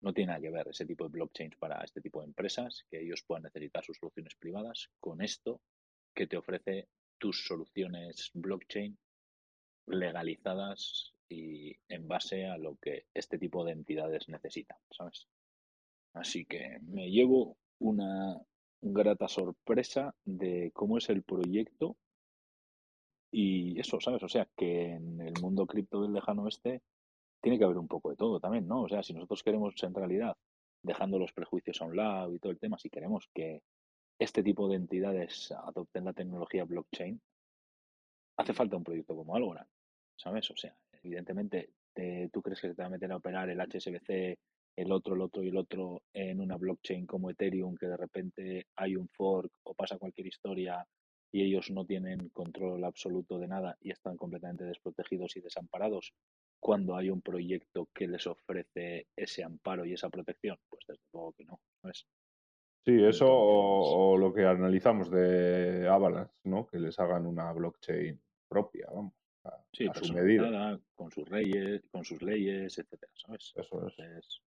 no 0.00 0.12
tiene 0.12 0.28
nada 0.28 0.40
que 0.40 0.50
ver 0.50 0.68
ese 0.68 0.86
tipo 0.86 1.04
de 1.04 1.10
blockchains 1.10 1.56
para 1.56 1.82
este 1.82 2.00
tipo 2.00 2.20
de 2.20 2.26
empresas, 2.26 2.84
que 2.90 3.00
ellos 3.00 3.24
puedan 3.26 3.44
necesitar 3.44 3.84
sus 3.84 3.98
soluciones 3.98 4.34
privadas, 4.36 4.90
con 5.00 5.22
esto 5.22 5.60
que 6.14 6.26
te 6.26 6.36
ofrece 6.36 6.88
tus 7.18 7.44
soluciones 7.46 8.30
blockchain 8.34 8.96
legalizadas 9.86 11.14
y 11.28 11.76
en 11.88 12.06
base 12.06 12.46
a 12.46 12.58
lo 12.58 12.76
que 12.76 13.06
este 13.14 13.38
tipo 13.38 13.64
de 13.64 13.72
entidades 13.72 14.28
necesitan, 14.28 14.78
¿sabes? 14.90 15.26
Así 16.14 16.46
que 16.46 16.78
me 16.82 17.10
llevo 17.10 17.56
una 17.78 18.40
grata 18.80 19.28
sorpresa 19.28 20.14
de 20.24 20.70
cómo 20.72 20.98
es 20.98 21.08
el 21.10 21.22
proyecto 21.22 21.96
y 23.30 23.78
eso, 23.78 24.00
¿sabes? 24.00 24.22
O 24.22 24.28
sea, 24.28 24.48
que 24.56 24.92
en 24.94 25.20
el 25.20 25.34
mundo 25.40 25.66
cripto 25.66 26.02
del 26.02 26.12
lejano 26.14 26.44
oeste 26.44 26.82
tiene 27.40 27.58
que 27.58 27.64
haber 27.64 27.78
un 27.78 27.88
poco 27.88 28.10
de 28.10 28.16
todo 28.16 28.40
también, 28.40 28.66
¿no? 28.66 28.82
O 28.82 28.88
sea, 28.88 29.02
si 29.02 29.12
nosotros 29.12 29.42
queremos 29.42 29.74
centralidad, 29.76 30.36
dejando 30.82 31.18
los 31.18 31.32
prejuicios 31.32 31.80
a 31.80 31.84
un 31.84 31.96
lado 31.96 32.34
y 32.34 32.38
todo 32.38 32.52
el 32.52 32.58
tema, 32.58 32.78
si 32.78 32.88
queremos 32.90 33.28
que 33.34 33.62
este 34.18 34.42
tipo 34.42 34.68
de 34.68 34.76
entidades 34.76 35.52
adopten 35.52 36.04
la 36.04 36.12
tecnología 36.12 36.64
blockchain, 36.64 37.20
hace 38.36 38.52
falta 38.54 38.76
un 38.76 38.84
proyecto 38.84 39.14
como 39.14 39.34
Algorand, 39.34 39.68
¿sabes? 40.16 40.50
O 40.50 40.56
sea, 40.56 40.76
evidentemente, 41.02 41.70
tú 42.32 42.42
crees 42.42 42.60
que 42.60 42.68
se 42.68 42.74
te 42.74 42.82
va 42.82 42.86
a 42.86 42.90
meter 42.90 43.10
a 43.12 43.16
operar 43.16 43.50
el 43.50 43.60
HSBC, 43.60 44.38
el 44.76 44.92
otro, 44.92 45.14
el 45.14 45.20
otro 45.20 45.42
y 45.42 45.48
el 45.48 45.56
otro 45.56 46.02
en 46.12 46.40
una 46.40 46.56
blockchain 46.56 47.06
como 47.06 47.30
Ethereum, 47.30 47.76
que 47.76 47.86
de 47.86 47.96
repente 47.96 48.66
hay 48.76 48.94
un 48.94 49.08
fork 49.08 49.50
o 49.64 49.74
pasa 49.74 49.98
cualquier 49.98 50.28
historia 50.28 50.86
y 51.32 51.42
ellos 51.42 51.70
no 51.70 51.84
tienen 51.84 52.28
control 52.28 52.84
absoluto 52.84 53.38
de 53.38 53.48
nada 53.48 53.76
y 53.80 53.90
están 53.90 54.16
completamente 54.16 54.64
desprotegidos 54.64 55.36
y 55.36 55.40
desamparados 55.40 56.12
cuando 56.60 56.96
hay 56.96 57.10
un 57.10 57.22
proyecto 57.22 57.88
que 57.94 58.08
les 58.08 58.26
ofrece 58.26 59.06
ese 59.16 59.44
amparo 59.44 59.84
y 59.84 59.92
esa 59.94 60.10
protección? 60.10 60.58
Pues 60.68 60.84
desde 60.86 61.02
luego 61.12 61.32
que 61.32 61.44
no, 61.44 61.60
¿no 61.82 61.90
es? 61.90 62.06
Sí, 62.84 63.04
eso 63.04 63.26
o, 63.28 64.16
lo 64.16 64.32
que 64.32 64.46
analizamos 64.46 65.10
de 65.10 65.86
Avalanche, 65.88 66.40
¿no? 66.44 66.66
Que 66.66 66.78
les 66.78 66.98
hagan 66.98 67.26
una 67.26 67.52
blockchain 67.52 68.18
propia, 68.48 68.86
vamos, 68.94 69.12
a, 69.44 69.62
sí, 69.72 69.86
su 70.02 70.14
medida. 70.14 70.80
Con 70.94 71.10
sus, 71.10 71.28
reyes, 71.28 71.82
con 71.90 72.04
sus 72.04 72.22
leyes, 72.22 72.78
etcétera, 72.78 73.12
¿sabes? 73.14 73.52
Eso 73.56 73.86
es. 73.88 74.42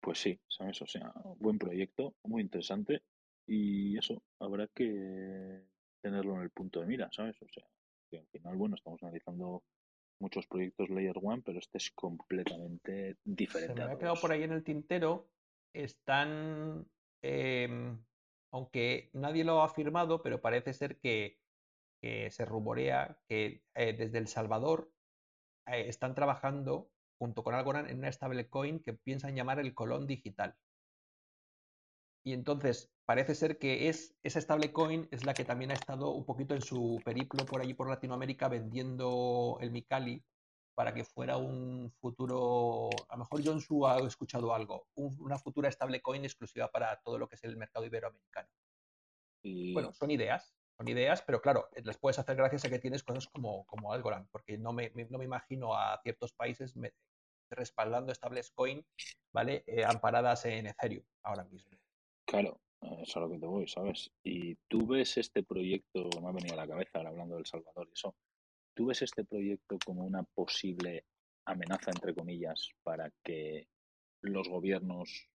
pues 0.00 0.18
sí, 0.18 0.40
¿sabes? 0.48 0.82
O 0.82 0.86
sea, 0.86 1.12
buen 1.38 1.58
proyecto, 1.58 2.14
muy 2.24 2.42
interesante 2.42 3.02
y 3.46 3.96
eso, 3.96 4.20
habrá 4.40 4.66
que 4.68 5.62
tenerlo 6.02 6.34
en 6.34 6.42
el 6.42 6.50
punto 6.50 6.80
de 6.80 6.86
mira, 6.86 7.08
¿sabes? 7.12 7.40
O 7.42 7.48
sea, 7.48 7.64
que 8.10 8.18
al 8.18 8.26
final, 8.26 8.56
bueno, 8.56 8.74
estamos 8.74 9.00
analizando 9.02 9.62
muchos 10.18 10.46
proyectos 10.46 10.90
Layer 10.90 11.16
One, 11.22 11.42
pero 11.44 11.58
este 11.58 11.78
es 11.78 11.90
completamente 11.90 13.16
diferente. 13.24 13.82
Se 13.82 13.86
me 13.86 13.92
ha 13.92 13.98
quedado 13.98 14.20
por 14.20 14.32
ahí 14.32 14.42
en 14.42 14.52
el 14.52 14.64
tintero. 14.64 15.28
Están, 15.74 16.86
em, 17.22 17.98
aunque 18.50 19.10
nadie 19.12 19.44
lo 19.44 19.60
ha 19.60 19.66
afirmado, 19.66 20.22
pero 20.22 20.40
parece 20.40 20.72
ser 20.72 20.98
que, 20.98 21.38
se 22.30 22.44
rumorea 22.44 23.18
que 23.26 23.64
eh, 23.74 23.92
desde 23.92 24.18
El 24.18 24.28
Salvador 24.28 24.92
eh, 25.66 25.88
están 25.88 26.14
trabajando 26.14 26.88
junto 27.18 27.42
con 27.42 27.52
Algorand 27.52 27.90
en 27.90 27.98
una 27.98 28.12
stablecoin 28.12 28.78
que 28.78 28.92
piensan 28.92 29.34
llamar 29.34 29.58
el 29.58 29.74
Colón 29.74 30.06
Digital. 30.06 30.54
Y 32.26 32.32
entonces 32.32 32.90
parece 33.04 33.36
ser 33.36 33.56
que 33.56 33.88
es, 33.88 34.16
esa 34.24 34.40
stablecoin 34.40 35.06
es 35.12 35.24
la 35.24 35.32
que 35.32 35.44
también 35.44 35.70
ha 35.70 35.74
estado 35.74 36.10
un 36.10 36.24
poquito 36.24 36.56
en 36.56 36.60
su 36.60 37.00
periplo 37.04 37.46
por 37.46 37.60
allí 37.60 37.72
por 37.72 37.88
Latinoamérica 37.88 38.48
vendiendo 38.48 39.58
el 39.60 39.70
Micali 39.70 40.24
para 40.74 40.92
que 40.92 41.04
fuera 41.04 41.36
un 41.36 41.92
futuro, 42.00 42.90
a 43.08 43.14
lo 43.14 43.18
mejor 43.20 43.42
John 43.44 43.60
Su 43.60 43.86
ha 43.86 43.98
escuchado 44.00 44.52
algo, 44.52 44.88
una 44.96 45.38
futura 45.38 45.70
stablecoin 45.70 46.24
exclusiva 46.24 46.68
para 46.68 46.96
todo 46.96 47.16
lo 47.16 47.28
que 47.28 47.36
es 47.36 47.44
el 47.44 47.56
mercado 47.56 47.86
iberoamericano. 47.86 48.48
Y... 49.44 49.72
Bueno, 49.72 49.92
son 49.92 50.10
ideas, 50.10 50.52
son 50.76 50.88
ideas, 50.88 51.22
pero 51.22 51.40
claro, 51.40 51.68
les 51.76 51.96
puedes 51.96 52.18
hacer 52.18 52.34
gracias 52.34 52.64
a 52.64 52.70
que 52.70 52.80
tienes 52.80 53.04
cosas 53.04 53.28
como, 53.28 53.64
como 53.66 53.92
Algorand, 53.92 54.28
porque 54.32 54.58
no 54.58 54.72
me, 54.72 54.90
no 55.10 55.18
me 55.18 55.24
imagino 55.24 55.76
a 55.76 56.00
ciertos 56.02 56.32
países 56.32 56.74
respaldando 57.50 58.12
stablecoin, 58.12 58.84
¿vale? 59.32 59.62
Eh, 59.68 59.84
amparadas 59.84 60.44
en 60.46 60.66
Ethereum 60.66 61.04
ahora 61.22 61.44
mismo. 61.44 61.78
Claro, 62.26 62.60
eso 62.80 63.02
es 63.02 63.16
a 63.16 63.20
lo 63.20 63.30
que 63.30 63.38
te 63.38 63.46
voy, 63.46 63.68
¿sabes? 63.68 64.10
Y 64.22 64.56
tú 64.68 64.86
ves 64.86 65.16
este 65.16 65.42
proyecto, 65.42 66.10
me 66.20 66.28
ha 66.28 66.32
venido 66.32 66.54
a 66.54 66.56
la 66.56 66.68
cabeza 66.68 66.98
ahora 66.98 67.10
hablando 67.10 67.36
del 67.36 67.46
Salvador 67.46 67.88
y 67.88 67.92
eso, 67.92 68.16
¿tú 68.74 68.86
ves 68.86 69.02
este 69.02 69.24
proyecto 69.24 69.78
como 69.84 70.04
una 70.04 70.22
posible 70.22 71.04
amenaza, 71.44 71.92
entre 71.92 72.14
comillas, 72.14 72.70
para 72.82 73.10
que 73.22 73.68
los 74.22 74.48
gobiernos 74.48 75.30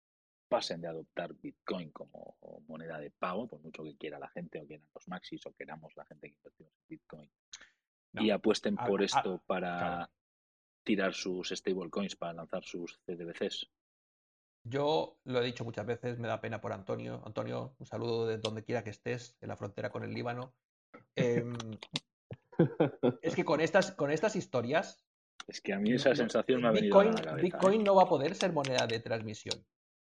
pasen 0.50 0.82
de 0.82 0.90
adoptar 0.90 1.34
Bitcoin 1.34 1.92
como 1.92 2.36
moneda 2.68 3.00
de 3.00 3.10
pago, 3.10 3.48
por 3.48 3.62
mucho 3.62 3.84
que 3.84 3.96
quiera 3.96 4.20
la 4.20 4.28
gente 4.30 4.60
o 4.60 4.68
quieran 4.68 4.86
los 4.94 5.08
maxis 5.08 5.46
o 5.46 5.54
queramos 5.54 5.96
la 5.96 6.06
gente 6.06 6.28
que 6.28 6.36
invertimos 6.36 6.74
en 6.74 6.88
Bitcoin, 6.90 7.32
y 8.14 8.30
apuesten 8.32 8.76
por 8.76 9.02
esto 9.02 9.42
para 9.48 10.12
tirar 10.84 11.14
sus 11.14 11.50
stablecoins, 11.50 12.18
para 12.18 12.34
lanzar 12.34 12.66
sus 12.66 13.00
CDBCs? 13.06 13.70
Yo 14.64 15.18
lo 15.24 15.42
he 15.42 15.46
dicho 15.46 15.64
muchas 15.64 15.86
veces, 15.86 16.20
me 16.20 16.28
da 16.28 16.40
pena 16.40 16.62
por 16.62 16.72
Antonio. 16.72 17.22
Antonio, 17.26 17.76
un 17.80 17.86
saludo 17.86 18.28
de 18.28 18.38
donde 18.38 18.64
quiera 18.64 18.84
que 18.84 18.92
estés, 18.92 19.36
en 19.42 19.50
la 19.50 19.56
frontera 19.56 19.90
con 19.90 20.04
el 20.04 20.14
Líbano. 20.14 20.54
Em, 21.16 21.56
es 23.22 23.36
que 23.36 23.44
con 23.44 23.60
estas, 23.60 23.92
con 23.92 24.12
estas 24.12 24.36
historias. 24.36 25.04
Es 25.48 25.62
que 25.62 25.74
a 25.74 25.80
mí 25.80 25.94
esa 25.94 26.14
sensación 26.16 26.62
me 26.62 26.68
ha 26.68 26.72
venido 26.72 27.00
Bitcoin, 27.00 27.20
a 27.20 27.24
la 27.24 27.36
Bitcoin 27.36 27.82
¿eh? 27.82 27.84
no 27.84 27.96
va 27.96 28.04
a 28.04 28.10
poder 28.10 28.36
ser 28.36 28.54
moneda 28.54 28.86
de 28.86 29.00
transmisión. 29.00 29.66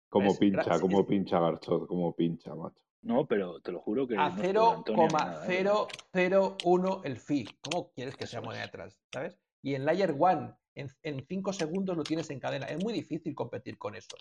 Como 0.10 0.38
pincha, 0.38 0.80
como 0.80 1.08
pincha, 1.08 1.40
Garchot, 1.40 1.88
como 1.88 2.14
pincha, 2.16 2.54
macho. 2.54 2.84
No, 3.02 3.26
pero 3.26 3.62
te 3.62 3.72
lo 3.72 3.80
juro 3.80 4.08
que. 4.08 4.16
A 4.18 4.30
0,001 4.32 5.82
¿eh? 6.14 7.02
el 7.04 7.18
fee. 7.18 7.48
¿Cómo 7.62 7.92
quieres 7.94 8.16
que 8.16 8.28
sea 8.28 8.42
moneda 8.42 8.64
de 8.64 8.68
trans? 8.70 9.00
¿Sabes? 9.12 9.40
Y 9.62 9.76
en 9.76 9.86
Layer 9.86 10.16
One 10.18 10.54
en, 10.76 11.26
cinco 11.26 11.54
segundos 11.54 11.98
lo 11.98 12.04
tienes 12.04 12.30
en 12.30 12.40
cadena. 12.40 12.66
Es 12.68 12.84
muy 12.84 12.94
difícil 12.94 13.36
competir 13.36 13.78
con 13.78 13.96
eso. 13.96 14.16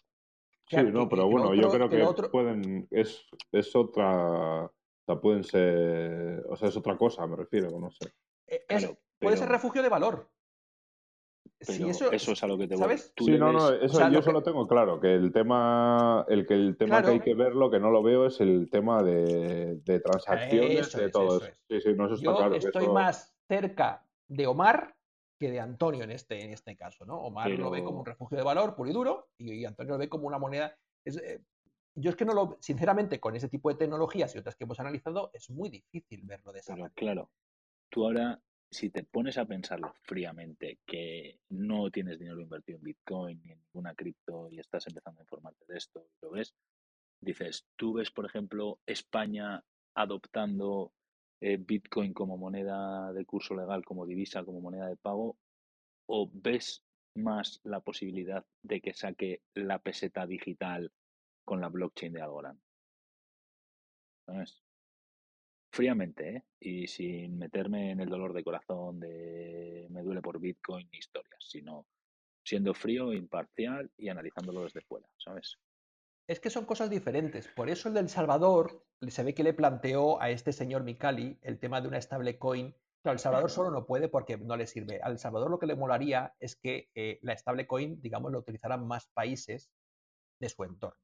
sí, 0.69 0.77
no, 0.77 1.09
pero 1.09 1.29
bueno, 1.29 1.55
yo 1.55 1.71
creo 1.71 1.89
que, 1.89 2.29
pueden, 2.29 2.87
es, 2.91 3.27
es 3.51 3.75
otra, 3.75 4.65
o 4.65 4.73
sea, 5.07 5.21
pueden 5.21 5.45
ser, 5.45 6.45
o 6.49 6.57
sea, 6.57 6.69
es 6.69 6.77
otra 6.77 6.97
cosa, 6.97 7.27
me 7.27 7.37
refiero, 7.37 7.71
no 7.79 7.91
sé. 7.91 8.13
E, 8.47 8.97
puede 9.19 9.37
ser 9.37 9.49
refugio 9.49 9.83
de 9.83 9.89
valor. 9.89 10.31
eso, 11.61 12.11
es 12.11 12.43
a 12.43 12.47
lo 12.47 12.59
que 12.59 12.67
te 12.67 12.77
¿sabes? 12.77 13.13
Sí, 13.17 13.39
no, 13.39 13.53
no, 13.53 13.71
eso 13.71 14.11
yo 14.11 14.21
solo 14.21 14.43
tengo 14.43 14.67
claro, 14.67 15.01
que 15.01 15.15
el 15.15 15.33
tema, 15.33 16.25
el 16.29 16.47
que 16.47 16.55
el 16.55 16.77
tema 16.77 17.03
que 17.03 17.11
hay 17.11 17.21
que 17.21 17.35
verlo, 17.35 17.71
que 17.71 17.81
no 17.81 17.91
lo 17.91 18.03
veo, 18.03 18.27
es 18.27 18.41
el 18.41 18.69
tema 18.71 19.03
de, 19.03 19.81
transacciones, 20.05 20.93
de 20.93 21.11
todo 21.11 21.39
eso. 21.39 21.53
Sí, 21.69 21.81
sí, 21.81 21.95
no, 21.95 22.07
eso 22.07 22.15
está 22.15 22.49
yo 22.49 22.55
Estoy 22.55 22.89
más 22.89 23.35
cerca 23.49 24.05
de 24.29 24.47
Omar 24.47 24.95
de 25.51 25.61
Antonio 25.61 26.05
en 26.05 26.11
este, 26.11 26.43
en 26.43 26.53
este 26.53 26.77
caso, 26.77 27.05
¿no? 27.05 27.19
Omar 27.19 27.51
lo 27.51 27.71
ve 27.71 27.83
como 27.83 28.01
un 28.01 28.07
refugio 28.07 28.39
de 28.39 28.45
valor 28.45 28.75
puro 28.75 28.91
y 28.91 28.93
duro 28.93 29.29
y, 29.39 29.65
Antonio 29.65 29.93
lo 29.93 29.99
ve 29.99 30.09
como 30.09 30.27
una 30.27 30.39
moneda. 30.39 30.77
Es, 31.05 31.17
eh, 31.17 31.43
yo 31.95 32.11
es 32.11 32.17
que 32.17 32.25
no 32.25 32.35
lo, 32.35 32.57
sinceramente, 32.61 33.21
con 33.21 33.37
ese 33.37 33.49
tipo 33.49 33.69
de 33.69 33.77
tecnologías 33.77 34.35
y 34.35 34.39
otras 34.39 34.57
que 34.57 34.65
hemos 34.65 34.81
analizado, 34.81 35.31
es 35.35 35.51
muy 35.51 35.69
difícil 35.69 36.23
verlo 36.25 36.53
de 36.53 36.61
esa 36.61 36.75
Pero 36.75 36.85
manera. 36.85 36.95
claro, 36.95 37.31
tú 37.91 38.07
ahora, 38.07 38.41
si 38.71 38.91
te 38.91 39.05
pones 39.05 39.37
a 39.37 39.45
pensarlo 39.45 39.93
fríamente, 40.03 40.79
que 40.87 41.39
no 41.51 41.91
tienes 41.91 42.19
dinero 42.19 42.41
invertido 42.41 42.79
en 42.79 42.85
Bitcoin 42.85 43.43
ni 43.45 43.53
en 43.53 43.61
ninguna 43.61 43.95
cripto 43.95 44.49
y 44.51 44.59
estás 44.59 44.87
empezando 44.87 45.21
a 45.21 45.25
informarte 45.25 45.65
de 45.69 45.77
esto 45.77 46.07
lo 46.23 46.31
ves, 46.31 46.55
dices, 47.21 47.67
tú 47.77 47.95
ves, 47.95 48.11
por 48.11 48.25
ejemplo, 48.25 48.81
España 48.87 49.63
adoptando 49.95 50.93
eh, 51.43 51.57
Bitcoin 51.59 52.15
como 52.15 52.37
moneda 52.37 53.13
de 53.13 53.25
curso 53.25 53.57
legal, 53.57 53.85
como 53.85 54.07
divisa, 54.07 54.45
como 54.45 54.61
moneda 54.61 54.87
de 54.87 54.97
pago, 54.97 55.37
o 56.07 56.31
ves 56.33 56.85
más 57.17 57.61
la 57.65 57.81
posibilidad 57.81 58.47
de 58.63 58.81
que 58.81 58.95
saque 58.95 59.43
la 59.55 59.81
peseta 59.81 60.25
digital 60.25 60.93
con 61.45 61.61
la 61.61 61.69
blockchain 61.69 62.13
de 62.13 62.23
Algorand? 62.23 62.61
¿Sabes? 64.25 64.63
Fríamente, 65.73 66.37
¿eh? 66.37 66.45
Y 66.61 66.87
sin 66.87 67.37
meterme 67.39 67.91
en 67.91 68.01
el 68.01 68.09
dolor 68.09 68.35
de 68.35 68.45
corazón 68.45 69.01
de 69.01 69.89
me 69.91 70.03
duele 70.03 70.23
por 70.23 70.39
Bitcoin 70.39 70.89
ni 70.93 70.99
historias, 70.99 71.45
sino 71.45 71.87
siendo 72.45 72.73
frío, 72.73 73.13
imparcial 73.13 73.91
y 73.97 74.09
analizándolo 74.11 74.63
desde 74.63 74.83
fuera, 74.83 75.09
¿sabes? 75.17 75.59
Es 76.29 76.41
que 76.41 76.51
son 76.51 76.65
cosas 76.65 76.89
diferentes. 76.89 77.49
Por 77.49 77.69
eso 77.69 77.89
el 77.89 77.95
del 77.95 78.09
Salvador 78.09 78.85
se 79.09 79.25
ve 79.25 79.35
que 79.35 79.43
le 79.43 79.55
planteó 79.55 80.21
a 80.21 80.31
este 80.31 80.53
señor 80.53 80.85
Mikali 80.85 81.39
el 81.43 81.59
tema 81.59 81.81
de 81.81 81.89
una 81.89 82.01
stablecoin. 82.01 82.75
Claro, 83.03 83.15
El 83.15 83.19
Salvador 83.19 83.51
solo 83.51 83.71
no 83.71 83.85
puede 83.85 84.09
porque 84.09 84.39
no 84.39 84.57
le 84.57 84.67
sirve. 84.67 85.01
Al 85.03 85.19
Salvador 85.19 85.51
lo 85.51 85.59
que 85.59 85.67
le 85.67 85.75
molaría 85.75 86.35
es 86.39 86.55
que 86.55 86.91
eh, 86.95 87.19
la 87.23 87.37
stablecoin, 87.37 88.01
digamos, 88.01 88.31
lo 88.31 88.39
utilizaran 88.39 88.87
más 88.87 89.09
países 89.09 89.73
de 90.41 90.49
su 90.49 90.63
entorno, 90.63 91.01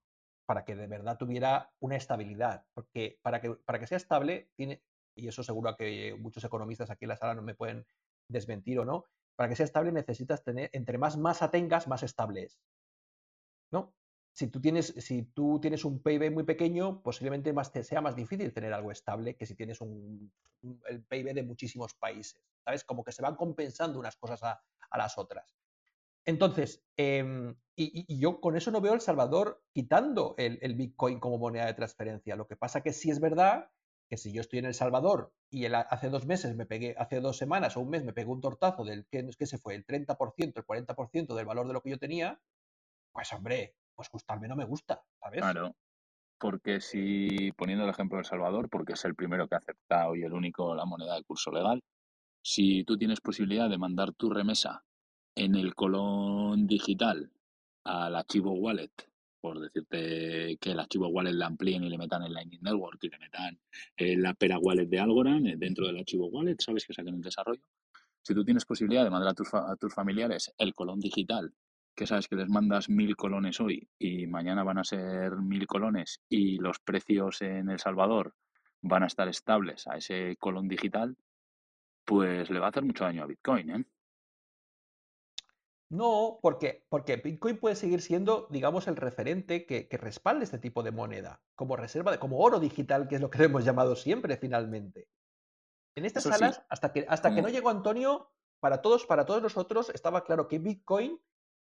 para 0.46 0.64
que 0.64 0.76
de 0.76 0.86
verdad 0.86 1.18
tuviera 1.18 1.72
una 1.80 1.96
estabilidad. 1.96 2.64
Porque 2.72 3.18
para 3.22 3.40
que, 3.40 3.50
para 3.50 3.80
que 3.80 3.88
sea 3.88 3.96
estable, 3.96 4.50
tiene, 4.54 4.84
y 5.16 5.26
eso 5.26 5.42
seguro 5.42 5.76
que 5.76 6.16
muchos 6.16 6.44
economistas 6.44 6.90
aquí 6.90 7.04
en 7.04 7.10
la 7.10 7.16
sala 7.16 7.34
no 7.34 7.42
me 7.42 7.56
pueden 7.56 7.84
desmentir 8.30 8.78
o 8.78 8.84
no, 8.84 9.06
para 9.36 9.48
que 9.48 9.56
sea 9.56 9.64
estable 9.64 9.90
necesitas 9.90 10.44
tener, 10.44 10.70
entre 10.72 10.98
más 10.98 11.16
masa 11.16 11.50
tengas, 11.50 11.88
más 11.88 12.04
estable 12.04 12.44
es. 12.44 12.60
¿No? 13.72 13.92
Si 14.38 14.46
tú 14.46 14.60
tienes, 14.60 14.94
si 14.98 15.22
tú 15.24 15.58
tienes 15.60 15.84
un 15.84 16.00
PIB 16.00 16.30
muy 16.30 16.44
pequeño, 16.44 17.02
posiblemente 17.02 17.52
sea 17.82 18.00
más 18.00 18.14
difícil 18.14 18.52
tener 18.52 18.72
algo 18.72 18.92
estable 18.92 19.34
que 19.34 19.46
si 19.46 19.56
tienes 19.56 19.80
un, 19.80 20.32
el 20.86 21.02
PIB 21.02 21.34
de 21.34 21.42
muchísimos 21.42 21.94
países. 21.94 22.40
¿Sabes? 22.64 22.84
Como 22.84 23.02
que 23.02 23.10
se 23.10 23.20
van 23.20 23.34
compensando 23.34 23.98
unas 23.98 24.14
cosas 24.14 24.44
a, 24.44 24.62
las 24.96 25.18
otras. 25.18 25.56
Entonces, 26.24 26.84
em, 26.96 27.56
y, 27.74 28.16
yo 28.16 28.40
con 28.40 28.56
eso 28.56 28.70
no 28.70 28.80
veo 28.80 28.94
El 28.94 29.00
Salvador 29.00 29.60
quitando 29.72 30.36
el, 30.38 30.74
Bitcoin 30.76 31.18
como 31.18 31.38
moneda 31.38 31.66
de 31.66 31.74
transferencia. 31.74 32.36
Lo 32.36 32.46
que 32.46 32.54
pasa 32.54 32.80
que 32.80 32.92
sí 32.92 33.10
es 33.10 33.18
verdad 33.18 33.72
que 34.08 34.16
si 34.16 34.32
yo 34.32 34.40
estoy 34.40 34.60
en 34.60 34.66
El 34.66 34.74
Salvador 34.74 35.32
y 35.50 35.64
hace 35.64 36.10
dos 36.10 36.26
meses 36.26 36.54
me 36.54 36.64
pegué, 36.64 36.94
hace 36.96 37.20
dos 37.20 37.38
semanas 37.38 37.76
o 37.76 37.80
un 37.80 37.90
mes 37.90 38.04
me 38.04 38.12
pegué 38.12 38.30
un 38.30 38.40
tortazo 38.40 38.84
del 38.84 39.04
que 39.08 39.46
se 39.46 39.58
fue 39.58 39.74
el 39.74 39.84
30%, 39.84 40.52
el 40.54 40.64
40% 40.64 41.34
del 41.34 41.44
valor 41.44 41.66
de 41.66 41.72
lo 41.72 41.82
que 41.82 41.90
yo 41.90 41.98
tenía, 41.98 42.40
pues 43.12 43.32
hombre, 43.32 43.74
pues 43.98 44.08
gustarme 44.10 44.46
no 44.46 44.54
me 44.54 44.64
gusta, 44.64 45.02
¿sabes? 45.20 45.40
Claro, 45.40 45.74
porque 46.38 46.80
si, 46.80 47.50
poniendo 47.56 47.82
el 47.82 47.90
ejemplo 47.90 48.16
de 48.16 48.20
El 48.20 48.26
Salvador, 48.26 48.68
porque 48.70 48.92
es 48.92 49.04
el 49.04 49.16
primero 49.16 49.48
que 49.48 49.56
ha 49.56 49.58
aceptado 49.58 50.14
y 50.14 50.22
el 50.22 50.32
único 50.32 50.72
la 50.76 50.84
moneda 50.84 51.16
de 51.16 51.24
curso 51.24 51.50
legal, 51.50 51.82
si 52.40 52.84
tú 52.84 52.96
tienes 52.96 53.20
posibilidad 53.20 53.68
de 53.68 53.76
mandar 53.76 54.12
tu 54.12 54.30
remesa 54.30 54.84
en 55.34 55.56
el 55.56 55.74
colón 55.74 56.68
digital 56.68 57.32
al 57.84 58.14
archivo 58.14 58.52
wallet, 58.52 58.92
por 59.40 59.58
decirte 59.58 60.56
que 60.60 60.70
el 60.70 60.78
archivo 60.78 61.08
wallet 61.08 61.32
la 61.32 61.46
amplíen 61.46 61.82
y 61.82 61.90
le 61.90 61.98
metan 61.98 62.22
en 62.22 62.34
Lightning 62.34 62.62
Network 62.62 63.02
y 63.02 63.08
le 63.08 63.18
metan 63.18 63.58
en 63.96 64.22
la 64.22 64.34
Pera 64.34 64.58
Wallet 64.60 64.86
de 64.86 65.00
Algorand 65.00 65.44
eh, 65.48 65.54
dentro 65.56 65.88
del 65.88 65.98
archivo 65.98 66.28
wallet, 66.28 66.56
sabes 66.60 66.86
que 66.86 66.94
saquen 66.94 67.16
el 67.16 67.20
desarrollo. 67.20 67.62
Si 68.22 68.32
tú 68.32 68.44
tienes 68.44 68.64
posibilidad 68.64 69.02
de 69.02 69.10
mandar 69.10 69.30
a 69.30 69.34
tus, 69.34 69.48
fa- 69.50 69.68
a 69.72 69.74
tus 69.74 69.92
familiares 69.92 70.52
el 70.56 70.72
colón 70.72 71.00
digital, 71.00 71.52
que 71.98 72.06
sabes 72.06 72.28
que 72.28 72.36
les 72.36 72.48
mandas 72.48 72.88
mil 72.88 73.16
colones 73.16 73.60
hoy 73.60 73.90
y 73.98 74.28
mañana 74.28 74.62
van 74.62 74.78
a 74.78 74.84
ser 74.84 75.32
mil 75.38 75.66
colones 75.66 76.20
y 76.28 76.56
los 76.58 76.78
precios 76.78 77.42
en 77.42 77.70
El 77.70 77.80
Salvador 77.80 78.36
van 78.80 79.02
a 79.02 79.08
estar 79.08 79.26
estables 79.26 79.88
a 79.88 79.96
ese 79.96 80.36
colón 80.36 80.68
digital, 80.68 81.16
pues 82.04 82.50
le 82.50 82.60
va 82.60 82.66
a 82.66 82.68
hacer 82.68 82.84
mucho 82.84 83.02
daño 83.02 83.24
a 83.24 83.26
Bitcoin, 83.26 83.70
¿eh? 83.70 83.84
No, 85.90 86.38
porque, 86.40 86.86
porque 86.88 87.16
Bitcoin 87.16 87.58
puede 87.58 87.74
seguir 87.74 88.00
siendo, 88.00 88.46
digamos, 88.48 88.86
el 88.86 88.94
referente 88.94 89.66
que, 89.66 89.88
que 89.88 89.96
respalde 89.96 90.44
este 90.44 90.60
tipo 90.60 90.84
de 90.84 90.92
moneda, 90.92 91.42
como 91.56 91.74
reserva, 91.74 92.12
de, 92.12 92.20
como 92.20 92.38
oro 92.38 92.60
digital, 92.60 93.08
que 93.08 93.16
es 93.16 93.20
lo 93.20 93.28
que 93.28 93.38
le 93.38 93.44
hemos 93.46 93.64
llamado 93.64 93.96
siempre, 93.96 94.36
finalmente. 94.36 95.08
En 95.96 96.04
estas 96.04 96.26
Eso 96.26 96.32
sí, 96.32 96.38
salas, 96.38 96.62
hasta 96.68 96.92
que, 96.92 97.06
hasta 97.08 97.34
que 97.34 97.42
no 97.42 97.48
llegó 97.48 97.70
Antonio, 97.70 98.30
para 98.60 98.82
todos, 98.82 99.04
para 99.04 99.26
todos 99.26 99.42
nosotros 99.42 99.90
estaba 99.92 100.22
claro 100.22 100.46
que 100.46 100.60
Bitcoin 100.60 101.18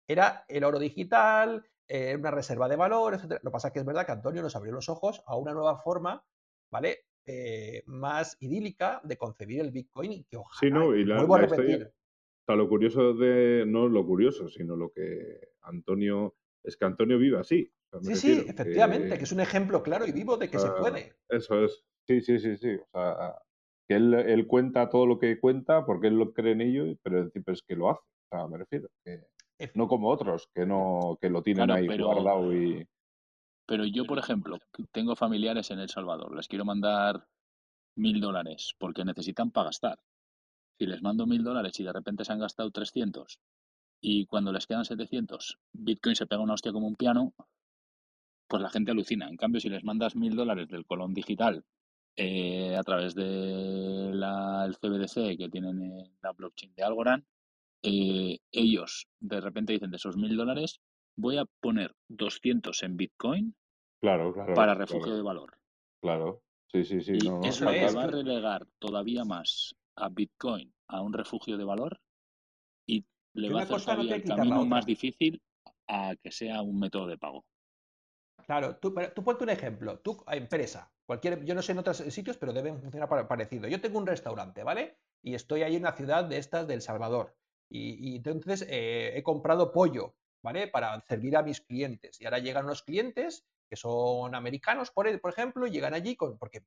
era 0.07 0.45
el 0.47 0.63
oro 0.63 0.79
digital, 0.79 1.65
eh, 1.87 2.15
una 2.15 2.31
reserva 2.31 2.67
de 2.67 2.75
valor, 2.75 3.13
etc. 3.13 3.39
Lo 3.43 3.49
que 3.49 3.53
pasa 3.53 3.67
es 3.67 3.73
que 3.73 3.79
es 3.79 3.85
verdad 3.85 4.05
que 4.05 4.11
Antonio 4.11 4.41
nos 4.41 4.55
abrió 4.55 4.73
los 4.73 4.89
ojos 4.89 5.21
a 5.25 5.35
una 5.37 5.53
nueva 5.53 5.77
forma, 5.77 6.23
¿vale? 6.71 7.05
Eh, 7.25 7.83
más 7.87 8.37
idílica 8.39 9.01
de 9.03 9.17
concebir 9.17 9.59
el 9.59 9.71
Bitcoin 9.71 10.11
y 10.13 10.23
que 10.23 10.37
Sí, 10.37 10.67
ojalá, 10.67 10.79
no, 10.79 10.95
y 10.95 11.05
la, 11.05 11.17
vuelvo 11.17 11.35
a 11.35 11.39
la 11.39 11.45
historia, 11.45 11.77
repetir, 11.77 11.93
o 11.93 12.45
sea, 12.45 12.55
lo 12.55 12.69
curioso 12.69 13.13
de, 13.13 13.65
no 13.67 13.89
lo 13.89 14.05
curioso, 14.05 14.47
sino 14.47 14.77
lo 14.77 14.91
que 14.91 15.49
Antonio, 15.61 16.35
es 16.63 16.77
que 16.77 16.85
Antonio 16.85 17.17
vive 17.17 17.37
así, 17.37 17.69
o 17.85 17.89
sea, 17.89 17.99
me 17.99 18.15
sí, 18.15 18.35
sí, 18.35 18.45
efectivamente, 18.47 19.09
que 19.09 19.17
que, 19.17 19.23
es 19.25 19.31
un 19.33 19.41
ejemplo 19.41 19.83
claro 19.83 20.05
y 20.07 20.13
vivo 20.13 20.37
de 20.37 20.47
o 20.47 20.49
que 20.49 20.59
se 20.59 20.71
puede. 20.71 21.15
eso 21.27 21.65
es, 21.65 21.83
sí, 22.05 22.21
sí, 22.21 22.39
sí, 22.39 22.55
sí, 22.55 22.75
o 22.75 22.87
sea, 22.93 23.35
que 23.89 23.95
él, 23.95 24.13
él 24.13 24.47
cuenta 24.47 24.89
todo 24.89 25.05
lo 25.05 25.19
que 25.19 25.39
cuenta 25.39 25.85
porque 25.85 26.07
él 26.07 26.17
lo 26.17 26.33
cree 26.33 26.53
en 26.53 26.61
ello, 26.61 26.97
pero, 27.03 27.29
pero 27.29 27.53
es 27.53 27.61
que 27.61 27.75
lo 27.75 27.89
hace, 27.89 28.01
o 28.01 28.37
sea, 28.37 28.47
me 28.47 28.57
refiero, 28.57 28.89
que 29.03 29.21
no 29.75 29.87
como 29.87 30.09
otros, 30.09 30.49
que 30.53 30.65
no, 30.65 31.17
que 31.19 31.29
lo 31.29 31.41
tienen 31.41 31.65
claro, 31.65 31.81
ahí 31.81 31.87
pero, 31.87 32.05
guardado 32.05 32.53
y, 32.53 32.87
pero 33.67 33.85
yo, 33.85 34.05
por 34.05 34.17
ejemplo, 34.17 34.57
tengo 34.93 35.15
familiares 35.15 35.69
en 35.71 35.79
El 35.79 35.89
Salvador, 35.89 36.33
les 36.33 36.47
quiero 36.47 36.63
mandar 36.63 37.27
mil 37.97 38.21
dólares 38.21 38.73
porque 38.79 39.03
necesitan 39.03 39.51
para 39.51 39.65
gastar. 39.65 39.99
Si 40.79 40.85
les 40.85 41.01
mando 41.01 41.27
mil 41.27 41.43
dólares 41.43 41.77
y 41.79 41.83
de 41.83 41.91
repente 41.91 42.23
se 42.23 42.31
han 42.31 42.39
gastado 42.39 42.71
300 42.71 43.39
y 43.99 44.25
cuando 44.25 44.53
les 44.53 44.67
quedan 44.67 44.85
700, 44.85 45.59
Bitcoin 45.73 46.15
se 46.15 46.27
pega 46.27 46.41
una 46.41 46.53
hostia 46.53 46.71
como 46.71 46.87
un 46.87 46.95
piano, 46.95 47.33
pues 48.47 48.61
la 48.61 48.69
gente 48.69 48.91
alucina. 48.91 49.27
En 49.27 49.35
cambio, 49.35 49.59
si 49.59 49.67
les 49.67 49.83
mandas 49.83 50.15
mil 50.15 50.35
dólares 50.35 50.69
del 50.69 50.85
colón 50.85 51.13
digital 51.13 51.65
eh, 52.15 52.73
a 52.77 52.83
través 52.83 53.15
de 53.15 54.11
la, 54.13 54.65
el 54.65 54.77
CBDC 54.77 55.37
que 55.37 55.49
tienen 55.49 55.81
en 55.81 56.17
la 56.21 56.31
blockchain 56.31 56.73
de 56.73 56.83
Algorand, 56.83 57.25
eh, 57.87 58.39
ellos 58.51 59.07
de 59.19 59.41
repente 59.41 59.73
dicen 59.73 59.91
de 59.91 59.97
esos 59.97 60.17
mil 60.17 60.35
dólares, 60.37 60.81
voy 61.15 61.37
a 61.37 61.45
poner 61.61 61.95
200 62.09 62.83
en 62.83 62.97
Bitcoin 62.97 63.55
claro, 64.01 64.33
para 64.53 64.73
refugio 64.75 65.13
claro, 65.13 65.17
de 65.17 65.21
valor. 65.23 65.59
claro, 66.01 66.43
sí, 66.67 66.83
sí, 66.85 67.01
sí, 67.01 67.21
Y 67.21 67.21
no, 67.21 67.39
no, 67.39 67.51
eso 67.51 67.65
es, 67.71 67.97
va 67.97 68.03
a 68.03 68.07
relegar 68.07 68.65
todavía 68.79 69.25
más 69.25 69.75
a 69.97 70.07
Bitcoin 70.09 70.73
a 70.87 71.01
un 71.01 71.11
refugio 71.11 71.57
de 71.57 71.65
valor 71.65 71.99
y 72.87 73.05
le 73.33 73.49
va 73.51 73.59
a 73.59 73.63
hacer 73.63 73.77
no 73.77 73.85
todavía 73.85 74.15
el 74.15 74.25
camino 74.25 74.65
más 74.65 74.85
difícil 74.85 75.41
a 75.87 76.15
que 76.21 76.31
sea 76.31 76.61
un 76.63 76.79
método 76.79 77.07
de 77.07 77.17
pago. 77.17 77.45
Claro, 78.45 78.77
tú, 78.77 78.93
pero 78.93 79.11
tú 79.13 79.23
ponte 79.23 79.43
un 79.43 79.49
ejemplo, 79.49 79.99
tú, 79.99 80.23
a 80.25 80.35
empresa, 80.37 80.91
cualquier, 81.05 81.43
yo 81.43 81.53
no 81.53 81.61
sé 81.61 81.73
en 81.73 81.79
otros 81.79 81.97
sitios, 81.97 82.37
pero 82.37 82.53
deben 82.53 82.79
funcionar 82.81 83.09
pa- 83.09 83.27
parecido. 83.27 83.67
Yo 83.67 83.81
tengo 83.81 83.99
un 83.99 84.07
restaurante, 84.07 84.63
¿vale? 84.63 84.97
Y 85.21 85.35
estoy 85.35 85.63
ahí 85.63 85.75
en 85.75 85.81
una 85.83 85.91
ciudad 85.93 86.23
de 86.25 86.37
estas 86.37 86.67
del 86.67 86.81
Salvador. 86.81 87.35
Y, 87.69 88.13
y 88.13 88.15
entonces 88.17 88.65
eh, 88.69 89.13
he 89.15 89.23
comprado 89.23 89.71
pollo, 89.71 90.15
¿vale? 90.43 90.67
Para 90.67 91.01
servir 91.01 91.35
a 91.37 91.43
mis 91.43 91.61
clientes. 91.61 92.19
Y 92.21 92.25
ahora 92.25 92.39
llegan 92.39 92.65
unos 92.65 92.83
clientes 92.83 93.45
que 93.69 93.75
son 93.75 94.33
americanos, 94.33 94.91
por, 94.91 95.07
e- 95.07 95.17
por 95.19 95.31
ejemplo, 95.31 95.67
y 95.67 95.71
llegan 95.71 95.93
allí, 95.93 96.15
con, 96.15 96.37
porque 96.37 96.63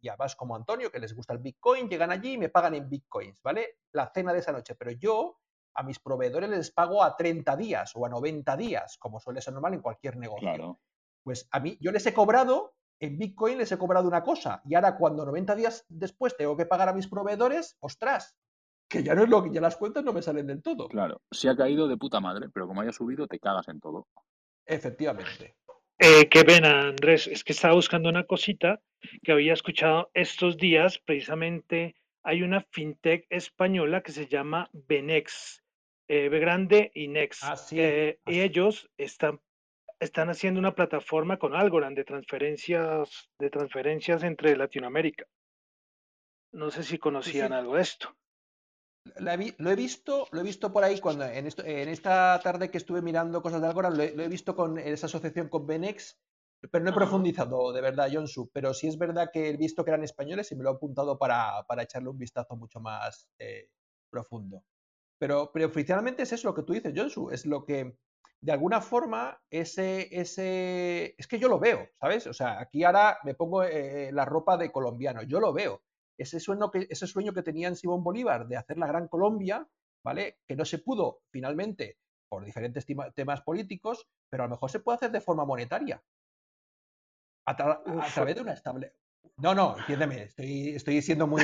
ya 0.00 0.14
vas 0.16 0.36
como 0.36 0.54
Antonio, 0.54 0.90
que 0.90 1.00
les 1.00 1.14
gusta 1.14 1.32
el 1.32 1.40
Bitcoin, 1.40 1.88
llegan 1.88 2.12
allí 2.12 2.34
y 2.34 2.38
me 2.38 2.48
pagan 2.48 2.74
en 2.74 2.88
Bitcoins, 2.88 3.42
¿vale? 3.42 3.78
La 3.92 4.10
cena 4.14 4.32
de 4.32 4.38
esa 4.38 4.52
noche. 4.52 4.76
Pero 4.76 4.92
yo 4.92 5.38
a 5.74 5.82
mis 5.82 5.98
proveedores 5.98 6.48
les 6.48 6.70
pago 6.70 7.02
a 7.02 7.16
30 7.16 7.56
días 7.56 7.92
o 7.96 8.06
a 8.06 8.08
90 8.08 8.56
días, 8.56 8.96
como 8.98 9.18
suele 9.18 9.40
ser 9.42 9.52
normal 9.54 9.74
en 9.74 9.80
cualquier 9.80 10.16
negocio. 10.16 10.46
Claro, 10.52 10.80
Pues 11.24 11.48
a 11.50 11.58
mí, 11.58 11.76
yo 11.80 11.90
les 11.90 12.06
he 12.06 12.14
cobrado, 12.14 12.76
en 13.00 13.18
Bitcoin 13.18 13.58
les 13.58 13.72
he 13.72 13.78
cobrado 13.78 14.06
una 14.06 14.22
cosa, 14.22 14.62
y 14.64 14.74
ahora 14.76 14.96
cuando 14.96 15.24
90 15.26 15.56
días 15.56 15.84
después 15.88 16.36
tengo 16.36 16.56
que 16.56 16.66
pagar 16.66 16.88
a 16.88 16.92
mis 16.92 17.08
proveedores, 17.08 17.76
ostras, 17.80 18.36
que 18.94 19.02
ya 19.02 19.14
no 19.14 19.24
es 19.24 19.28
lo 19.28 19.42
que 19.42 19.50
ya 19.52 19.60
las 19.60 19.76
cuentas 19.76 20.04
no 20.04 20.12
me 20.12 20.22
salen 20.22 20.46
del 20.46 20.62
todo. 20.62 20.88
claro. 20.88 21.20
Se 21.30 21.48
ha 21.48 21.56
caído 21.56 21.88
de 21.88 21.96
puta 21.96 22.20
madre, 22.20 22.48
pero 22.52 22.66
como 22.66 22.80
haya 22.80 22.92
subido, 22.92 23.26
te 23.26 23.38
cagas 23.38 23.68
en 23.68 23.80
todo. 23.80 24.06
Efectivamente. 24.66 25.56
Eh, 25.98 26.28
qué 26.28 26.44
pena, 26.44 26.88
Andrés. 26.88 27.26
Es 27.26 27.44
que 27.44 27.52
estaba 27.52 27.74
buscando 27.74 28.08
una 28.08 28.24
cosita 28.24 28.80
que 29.22 29.32
había 29.32 29.52
escuchado 29.52 30.10
estos 30.14 30.56
días. 30.56 30.98
Precisamente 31.04 31.94
hay 32.22 32.42
una 32.42 32.62
fintech 32.70 33.26
española 33.30 34.02
que 34.02 34.12
se 34.12 34.26
llama 34.26 34.70
Benex, 34.72 35.62
eh, 36.08 36.28
B 36.28 36.38
grande 36.38 36.90
y 36.94 37.08
Nex. 37.08 37.42
Ah, 37.44 37.56
sí, 37.56 37.80
Eh, 37.80 38.18
y 38.26 38.30
así. 38.30 38.40
ellos 38.40 38.90
están 38.96 39.40
están 40.00 40.28
haciendo 40.28 40.60
una 40.60 40.74
plataforma 40.74 41.38
con 41.38 41.54
Algorand 41.54 41.96
de 41.96 42.04
transferencias, 42.04 43.30
de 43.38 43.48
transferencias 43.48 44.22
entre 44.24 44.56
Latinoamérica. 44.56 45.24
No 46.52 46.70
sé 46.70 46.82
si 46.82 46.98
conocían 46.98 47.52
algo 47.52 47.76
de 47.76 47.82
esto. 47.82 48.14
Lo 49.04 49.70
he 49.70 49.76
visto, 49.76 50.26
lo 50.32 50.40
he 50.40 50.42
visto 50.42 50.72
por 50.72 50.84
ahí 50.84 50.98
cuando 51.00 51.24
en, 51.24 51.46
en 51.46 51.88
esta 51.88 52.40
tarde 52.42 52.70
que 52.70 52.78
estuve 52.78 53.02
mirando 53.02 53.42
cosas 53.42 53.60
de 53.60 53.68
Algorand, 53.68 53.96
lo 53.96 54.22
he, 54.22 54.28
visto 54.28 54.56
con 54.56 54.78
esa 54.78 55.06
asociación 55.06 55.48
con 55.48 55.66
Benex, 55.66 56.18
pero 56.70 56.82
no 56.82 56.90
he 56.90 56.94
profundizado 56.94 57.72
de 57.72 57.80
verdad, 57.80 58.08
Jonsu. 58.10 58.50
Pero 58.52 58.72
sí 58.72 58.88
es 58.88 58.96
verdad 58.96 59.30
que 59.32 59.50
he 59.50 59.56
visto 59.56 59.84
que 59.84 59.90
eran 59.90 60.04
españoles 60.04 60.50
y 60.52 60.56
me 60.56 60.64
lo 60.64 60.70
he 60.70 60.74
apuntado 60.74 61.18
para, 61.18 61.64
echarle 61.80 62.08
un 62.08 62.18
vistazo 62.18 62.56
mucho 62.56 62.80
más 62.80 63.28
eh, 63.38 63.68
profundo. 64.08 64.64
Pero, 65.18 65.50
pero 65.52 65.66
oficialmente 65.66 66.22
es 66.22 66.32
eso 66.32 66.48
lo 66.48 66.54
que 66.54 66.62
tú 66.62 66.72
dices, 66.72 66.92
Jonsu, 66.96 67.30
es 67.30 67.46
lo 67.46 67.64
que 67.64 67.96
de 68.44 68.52
alguna 68.52 68.82
forma, 68.82 69.40
ese, 69.48 70.08
ese, 70.20 71.14
es 71.16 71.26
que 71.26 71.38
yo 71.38 71.48
lo 71.48 71.58
veo, 71.58 71.88
¿sabes? 71.98 72.26
O 72.26 72.34
sea, 72.34 72.60
aquí 72.60 72.84
ahora 72.84 73.18
me 73.24 73.34
pongo 73.34 73.64
eh, 73.64 74.10
la 74.12 74.26
ropa 74.26 74.58
de 74.58 74.70
colombiano, 74.70 75.22
yo 75.22 75.40
lo 75.40 75.54
veo. 75.54 75.82
Ese 76.16 76.40
sueño, 76.40 76.70
que, 76.70 76.86
ese 76.88 77.06
sueño 77.06 77.32
que 77.32 77.42
tenía 77.42 77.68
en 77.68 77.76
Simón 77.76 78.04
Bolívar 78.04 78.46
de 78.46 78.56
hacer 78.56 78.78
la 78.78 78.86
Gran 78.86 79.08
Colombia, 79.08 79.66
¿vale? 80.04 80.38
Que 80.46 80.56
no 80.56 80.64
se 80.64 80.78
pudo 80.78 81.22
finalmente 81.30 81.98
por 82.28 82.44
diferentes 82.44 82.86
temas 83.14 83.42
políticos, 83.42 84.08
pero 84.28 84.44
a 84.44 84.46
lo 84.46 84.50
mejor 84.50 84.70
se 84.70 84.80
puede 84.80 84.96
hacer 84.96 85.10
de 85.12 85.20
forma 85.20 85.44
monetaria. 85.44 86.02
A, 87.46 87.54
través 87.56 88.34
de 88.34 88.40
una 88.40 88.54
estable. 88.54 88.94
No, 89.36 89.54
no, 89.54 89.78
entiéndeme, 89.78 90.22
estoy, 90.24 90.70
estoy 90.70 91.02
siendo 91.02 91.26
muy. 91.26 91.42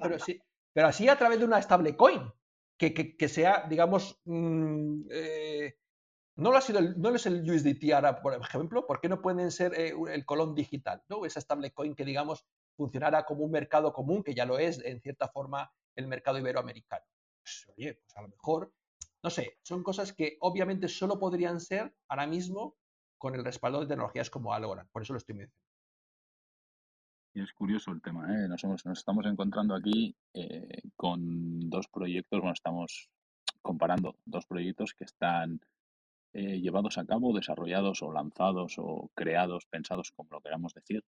pero, 0.00 0.18
sí, 0.18 0.40
pero 0.72 0.88
así 0.88 1.08
a 1.08 1.16
través 1.16 1.38
de 1.38 1.44
una 1.44 1.58
estable 1.58 1.96
coin, 1.96 2.32
que, 2.78 2.94
que, 2.94 3.28
sea, 3.28 3.66
digamos, 3.68 4.20
mm, 4.24 5.02
eh, 5.10 5.76
no, 6.36 6.52
lo 6.52 6.60
sido 6.60 6.80
no 6.80 7.14
es 7.14 7.26
el 7.26 7.42
USDT 7.42 7.92
ahora, 7.92 8.22
por 8.22 8.34
ejemplo, 8.34 8.86
¿por 8.86 9.00
qué 9.00 9.08
no 9.08 9.20
pueden 9.20 9.50
ser 9.50 9.74
eh, 9.74 9.92
el 10.12 10.24
colón 10.24 10.54
digital? 10.54 11.02
¿no? 11.08 11.24
Esa 11.26 11.40
stablecoin 11.40 11.96
que, 11.96 12.04
digamos, 12.04 12.46
funcionara 12.78 13.24
como 13.24 13.44
un 13.44 13.50
mercado 13.50 13.92
común, 13.92 14.22
que 14.22 14.34
ya 14.34 14.46
lo 14.46 14.58
es, 14.58 14.80
en 14.84 15.00
cierta 15.00 15.28
forma, 15.28 15.70
el 15.96 16.06
mercado 16.06 16.38
iberoamericano. 16.38 17.04
Pues, 17.42 17.66
oye, 17.76 17.94
pues 17.94 18.16
a 18.16 18.22
lo 18.22 18.28
mejor, 18.28 18.72
no 19.22 19.30
sé, 19.30 19.58
son 19.62 19.82
cosas 19.82 20.12
que 20.12 20.38
obviamente 20.40 20.86
solo 20.88 21.18
podrían 21.18 21.60
ser 21.60 21.92
ahora 22.06 22.26
mismo 22.26 22.76
con 23.18 23.34
el 23.34 23.44
respaldo 23.44 23.80
de 23.80 23.88
tecnologías 23.88 24.30
como 24.30 24.54
Algorand. 24.54 24.88
Por 24.90 25.02
eso 25.02 25.12
lo 25.12 25.18
estoy 25.18 25.34
mencionando. 25.34 25.68
Y 27.34 27.42
es 27.42 27.52
curioso 27.52 27.90
el 27.90 28.00
tema, 28.00 28.32
¿eh? 28.32 28.48
nos, 28.48 28.64
nos 28.64 28.98
estamos 28.98 29.26
encontrando 29.26 29.74
aquí 29.74 30.16
eh, 30.34 30.82
con 30.96 31.68
dos 31.68 31.88
proyectos, 31.88 32.40
bueno, 32.40 32.54
estamos 32.54 33.10
comparando 33.60 34.16
dos 34.24 34.46
proyectos 34.46 34.94
que 34.94 35.04
están 35.04 35.60
eh, 36.32 36.60
llevados 36.60 36.96
a 36.98 37.04
cabo, 37.04 37.34
desarrollados 37.34 38.02
o 38.02 38.12
lanzados 38.12 38.76
o 38.78 39.10
creados, 39.14 39.66
pensados, 39.66 40.12
como 40.12 40.30
lo 40.30 40.40
queramos 40.40 40.72
decir, 40.74 41.04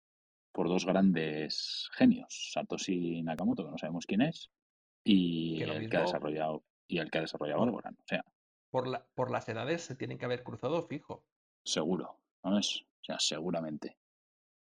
por 0.58 0.68
dos 0.68 0.86
grandes 0.86 1.88
genios, 1.92 2.50
Satoshi 2.52 3.22
Nakamoto, 3.22 3.64
que 3.64 3.70
no 3.70 3.78
sabemos 3.78 4.06
quién 4.06 4.22
es, 4.22 4.50
y 5.04 5.62
el 5.62 5.88
que 5.88 5.96
ha 5.96 6.00
desarrollado 6.00 6.64
y 6.88 6.98
el 6.98 7.12
que 7.12 7.18
ha 7.18 7.20
desarrollado 7.20 7.62
Algorand. 7.62 7.96
O 7.96 8.04
sea, 8.08 8.24
por, 8.68 8.88
la, 8.88 9.06
por 9.14 9.30
las 9.30 9.48
edades 9.48 9.82
se 9.82 9.94
tienen 9.94 10.18
que 10.18 10.24
haber 10.24 10.42
cruzado 10.42 10.82
fijo. 10.88 11.24
Seguro, 11.64 12.18
¿sabes? 12.42 12.82
O 12.82 13.04
sea, 13.04 13.20
seguramente. 13.20 13.98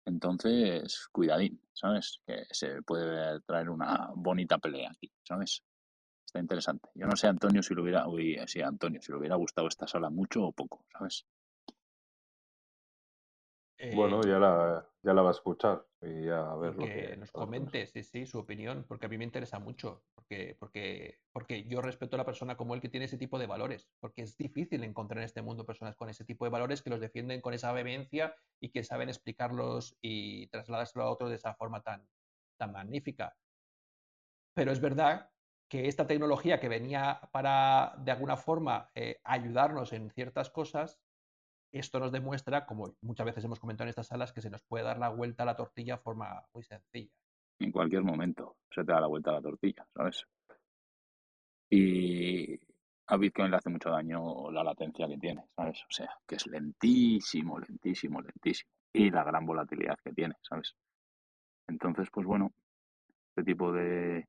Entonces, 0.03 1.09
cuidadín, 1.11 1.61
¿sabes? 1.73 2.23
Que 2.25 2.43
se 2.49 2.81
puede 2.81 3.41
traer 3.41 3.69
una 3.69 4.09
bonita 4.15 4.57
pelea 4.57 4.89
aquí, 4.89 5.11
¿sabes? 5.21 5.63
está 6.25 6.39
interesante. 6.39 6.89
Yo 6.95 7.05
no 7.05 7.15
sé, 7.15 7.27
Antonio, 7.27 7.61
si 7.61 7.75
lo 7.75 7.83
hubiera, 7.83 8.07
uy, 8.07 8.39
sí, 8.47 8.61
Antonio, 8.61 8.99
si 8.99 9.11
le 9.11 9.19
hubiera 9.19 9.35
gustado 9.35 9.67
esta 9.67 9.85
sala 9.85 10.09
mucho 10.09 10.43
o 10.43 10.51
poco, 10.53 10.87
¿sabes? 10.91 11.27
Bueno, 13.91 14.21
eh, 14.21 14.29
ya 14.29 14.39
la, 14.39 14.89
ya 15.01 15.13
la 15.13 15.21
va 15.21 15.29
a 15.29 15.31
escuchar 15.31 15.85
y 16.01 16.25
ya 16.25 16.51
a 16.51 16.55
ver 16.55 16.75
lo 16.75 16.85
que 16.85 17.17
nos 17.17 17.31
comente, 17.31 17.85
sí, 17.87 18.03
sí, 18.03 18.25
su 18.25 18.39
opinión, 18.39 18.85
porque 18.87 19.05
a 19.05 19.09
mí 19.09 19.17
me 19.17 19.25
interesa 19.25 19.59
mucho, 19.59 20.05
porque, 20.15 20.55
porque, 20.59 21.19
porque 21.31 21.63
yo 21.65 21.81
respeto 21.81 22.15
a 22.15 22.19
la 22.19 22.25
persona 22.25 22.55
como 22.55 22.73
él 22.73 22.81
que 22.81 22.89
tiene 22.89 23.05
ese 23.05 23.17
tipo 23.17 23.37
de 23.39 23.47
valores, 23.47 23.89
porque 23.99 24.21
es 24.21 24.37
difícil 24.37 24.83
encontrar 24.83 25.19
en 25.19 25.25
este 25.25 25.41
mundo 25.41 25.65
personas 25.65 25.95
con 25.95 26.09
ese 26.09 26.25
tipo 26.25 26.45
de 26.45 26.51
valores 26.51 26.81
que 26.81 26.89
los 26.89 27.01
defienden 27.01 27.41
con 27.41 27.53
esa 27.53 27.71
vehemencia 27.73 28.35
y 28.59 28.69
que 28.69 28.83
saben 28.83 29.09
explicarlos 29.09 29.97
y 30.01 30.47
trasladárselo 30.47 31.05
a 31.05 31.11
otros 31.11 31.29
de 31.29 31.35
esa 31.35 31.53
forma 31.53 31.81
tan, 31.81 32.07
tan 32.57 32.71
magnífica. 32.71 33.37
Pero 34.55 34.71
es 34.71 34.79
verdad 34.79 35.31
que 35.69 35.87
esta 35.87 36.05
tecnología 36.05 36.59
que 36.59 36.69
venía 36.69 37.19
para, 37.31 37.95
de 37.97 38.11
alguna 38.11 38.37
forma, 38.37 38.91
eh, 38.93 39.19
ayudarnos 39.23 39.91
en 39.91 40.11
ciertas 40.11 40.49
cosas, 40.51 41.01
esto 41.73 41.99
nos 41.99 42.11
demuestra, 42.11 42.65
como 42.65 42.95
muchas 43.01 43.25
veces 43.25 43.43
hemos 43.43 43.59
comentado 43.59 43.85
en 43.85 43.89
estas 43.89 44.07
salas, 44.07 44.31
que 44.31 44.41
se 44.41 44.49
nos 44.49 44.63
puede 44.63 44.83
dar 44.83 44.97
la 44.97 45.09
vuelta 45.09 45.43
a 45.43 45.45
la 45.45 45.55
tortilla 45.55 45.95
de 45.95 46.01
forma 46.01 46.43
muy 46.53 46.63
sencilla. 46.63 47.11
En 47.59 47.71
cualquier 47.71 48.03
momento 48.03 48.57
se 48.69 48.83
te 48.83 48.91
da 48.91 49.01
la 49.01 49.07
vuelta 49.07 49.31
a 49.31 49.33
la 49.33 49.41
tortilla, 49.41 49.85
¿sabes? 49.93 50.25
Y 51.69 52.59
a 53.07 53.17
Bitcoin 53.17 53.51
le 53.51 53.57
hace 53.57 53.69
mucho 53.69 53.89
daño 53.89 54.51
la 54.51 54.63
latencia 54.63 55.07
que 55.07 55.17
tiene, 55.17 55.45
¿sabes? 55.55 55.81
O 55.83 55.91
sea, 55.91 56.09
que 56.27 56.35
es 56.35 56.47
lentísimo, 56.47 57.59
lentísimo, 57.59 58.21
lentísimo. 58.21 58.69
Y 58.93 59.09
la 59.09 59.23
gran 59.23 59.45
volatilidad 59.45 59.97
que 60.03 60.13
tiene, 60.13 60.35
¿sabes? 60.41 60.75
Entonces, 61.67 62.09
pues 62.11 62.27
bueno, 62.27 62.51
este 63.29 63.43
tipo 63.43 63.71
de, 63.71 64.27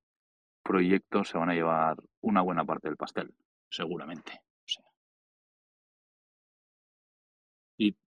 proyectos 0.64 1.28
se 1.28 1.38
van 1.38 1.50
a 1.50 1.54
llevar 1.54 1.96
una 2.22 2.40
buena 2.40 2.64
parte 2.64 2.88
del 2.88 2.96
pastel, 2.96 3.32
seguramente. 3.70 4.40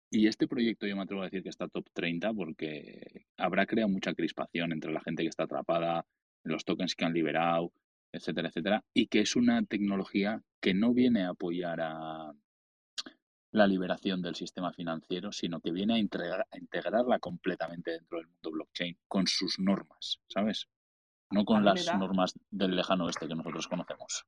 Y, 0.10 0.28
este 0.28 0.48
proyecto 0.48 0.88
yo 0.88 0.96
me 0.96 1.04
atrevo 1.04 1.22
a 1.22 1.26
decir 1.26 1.44
que 1.44 1.50
está 1.50 1.68
top 1.68 1.88
30 1.94 2.34
porque 2.34 3.26
habrá 3.38 3.66
creado 3.66 3.90
mucha 3.90 4.14
crispación 4.14 4.72
entre 4.72 4.92
la 4.92 5.02
gente 5.02 5.24
que 5.24 5.30
está 5.30 5.44
atrapada, 5.44 6.06
los 6.44 6.66
tokens 6.66 6.96
que 6.96 7.06
han 7.06 7.14
liberado, 7.14 7.72
etcétera, 8.12 8.50
etcétera, 8.50 8.84
y 8.94 9.08
que 9.08 9.20
es 9.20 9.36
una 9.36 9.64
tecnología 9.66 10.42
que 10.62 10.74
no 10.74 10.94
viene 10.94 11.24
a 11.24 11.30
apoyar 11.30 11.82
a 11.82 12.34
la 13.52 13.68
liberación 13.68 14.22
del 14.22 14.36
sistema 14.36 14.72
financiero, 14.74 15.32
sino 15.32 15.60
que 15.62 15.72
viene 15.72 15.94
a, 15.94 15.98
a 15.98 16.58
integrarla 16.58 17.20
completamente 17.20 17.92
dentro 17.92 18.18
del 18.20 18.28
mundo 18.28 18.52
blockchain 18.52 18.98
con 19.08 19.28
sus 19.28 19.60
normas, 19.60 20.20
¿sabes? 20.28 20.68
no 21.30 21.46
con 21.46 21.66
las 21.66 21.86
normas 21.98 22.34
del 22.50 22.76
lejano 22.76 23.06
oeste 23.06 23.28
que 23.28 23.36
nosotros 23.36 23.68
conocemos. 23.68 24.26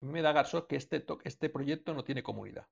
Me 0.00 0.22
da 0.22 0.32
Garso 0.32 0.66
que 0.66 0.76
este, 0.76 1.04
este 1.24 1.50
proyecto 1.50 1.94
no 1.94 2.04
tiene 2.04 2.22
comunidad. 2.22 2.66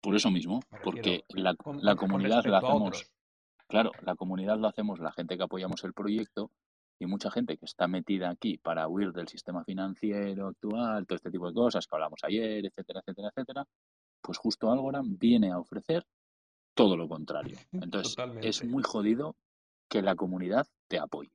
Por 0.00 0.14
eso 0.14 0.30
mismo, 0.30 0.60
porque 0.84 1.24
la, 1.28 1.54
comunidad 1.96 2.44
la 2.46 2.58
hacemos. 2.58 3.10
Claro, 3.66 3.90
la 4.02 4.14
comunidad 4.14 4.58
lo 4.58 4.68
hacemos 4.68 5.00
la 5.00 5.12
gente 5.12 5.36
que 5.36 5.42
apoyamos 5.42 5.82
el 5.84 5.92
proyecto 5.92 6.50
y 7.00 7.06
mucha 7.06 7.30
gente 7.30 7.56
que 7.56 7.64
está 7.64 7.86
metida 7.86 8.30
aquí 8.30 8.58
para 8.58 8.88
huir 8.88 9.12
del 9.12 9.28
sistema 9.28 9.64
financiero 9.64 10.48
actual, 10.48 11.06
todo 11.06 11.16
este 11.16 11.30
tipo 11.30 11.48
de 11.48 11.54
cosas 11.54 11.86
que 11.86 11.94
hablamos 11.94 12.20
ayer, 12.22 12.64
etcétera, 12.66 13.00
etcétera, 13.00 13.28
etcétera, 13.28 13.64
pues 14.20 14.38
justo 14.38 14.70
Algorand 14.72 15.18
viene 15.18 15.50
a 15.52 15.58
ofrecer 15.58 16.04
todo 16.74 16.96
lo 16.96 17.08
contrario. 17.08 17.56
Entonces, 17.72 18.16
es 18.42 18.64
muy 18.64 18.82
jodido 18.82 19.36
que 19.88 20.02
la 20.02 20.14
comunidad 20.14 20.66
te 20.88 20.98
apoye. 20.98 21.30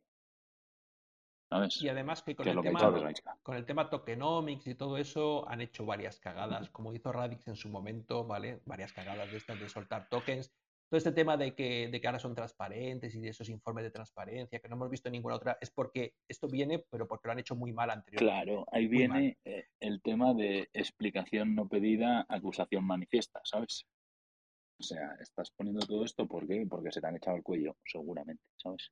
Y 1.82 1.88
además 1.88 2.24
que 2.24 2.36
con, 2.36 2.48
el, 2.48 2.62
tema, 2.62 3.04
con 3.42 3.56
el 3.56 3.66
tema 3.66 3.90
tokenomics 3.90 4.68
y 4.68 4.76
todo 4.76 4.98
eso 4.98 5.48
han 5.50 5.62
hecho 5.62 5.86
varias 5.86 6.20
cagadas, 6.20 6.70
como 6.70 6.94
hizo 6.94 7.12
Radix 7.12 7.48
en 7.48 7.56
su 7.56 7.70
momento, 7.70 8.26
¿vale? 8.26 8.62
Varias 8.66 8.94
cagadas 8.94 9.32
de 9.32 9.38
estas 9.38 9.60
de 9.60 9.70
soltar 9.70 10.10
tokens. 10.10 10.52
Todo 10.90 10.98
este 10.98 11.12
tema 11.12 11.38
de 11.38 11.56
que, 11.56 11.88
de 11.88 12.00
que 12.00 12.08
ahora 12.08 12.20
son 12.20 12.36
transparentes 12.36 13.16
y 13.16 13.20
de 13.20 13.30
esos 13.30 13.50
informes 13.50 13.84
de 13.84 13.90
transparencia 13.90 14.60
que 14.60 14.70
no 14.70 14.76
hemos 14.76 14.92
visto 14.92 15.10
en 15.10 15.14
ninguna 15.14 15.36
otra, 15.36 15.58
es 15.60 15.72
porque 15.72 16.14
esto 16.28 16.48
viene, 16.48 16.80
pero 16.90 17.08
porque 17.08 17.28
lo 17.28 17.32
han 17.32 17.40
hecho 17.40 17.56
muy 17.56 17.74
mal 17.74 17.90
anteriormente. 17.90 18.44
Claro, 18.44 18.66
ahí 18.72 18.88
viene 18.88 19.40
eh, 19.44 19.70
el 19.80 20.02
tema 20.04 20.36
de 20.36 20.70
explicación 20.72 21.56
no 21.56 21.68
pedida, 21.68 22.26
acusación 22.30 22.86
manifiesta, 22.86 23.42
¿sabes? 23.44 23.88
O 24.80 24.84
sea, 24.84 25.16
estás 25.20 25.50
poniendo 25.52 25.86
todo 25.86 26.04
esto 26.04 26.28
¿por 26.28 26.46
porque 26.68 26.92
se 26.92 27.02
te 27.02 27.08
han 27.08 27.16
echado 27.16 27.38
el 27.38 27.44
cuello, 27.44 27.78
seguramente, 27.86 28.44
¿sabes? 28.58 28.92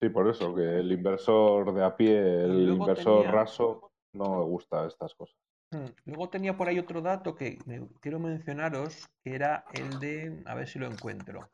Sí, 0.00 0.10
por 0.10 0.28
eso, 0.28 0.54
que 0.54 0.62
el 0.62 0.92
inversor 0.92 1.72
de 1.72 1.84
a 1.84 1.96
pie, 1.96 2.44
el 2.44 2.68
inversor 2.68 3.26
raso, 3.26 3.92
no 4.12 4.38
me 4.38 4.44
gusta 4.44 4.86
estas 4.86 5.14
cosas. 5.14 5.36
Hmm, 5.70 5.86
luego 6.04 6.28
tenía 6.28 6.56
por 6.56 6.68
ahí 6.68 6.78
otro 6.78 7.00
dato 7.00 7.34
que 7.34 7.58
quiero 8.00 8.18
mencionaros, 8.18 9.08
que 9.24 9.34
era 9.34 9.64
el 9.72 9.98
de, 9.98 10.42
a 10.44 10.54
ver 10.54 10.68
si 10.68 10.78
lo 10.78 10.86
encuentro, 10.86 11.50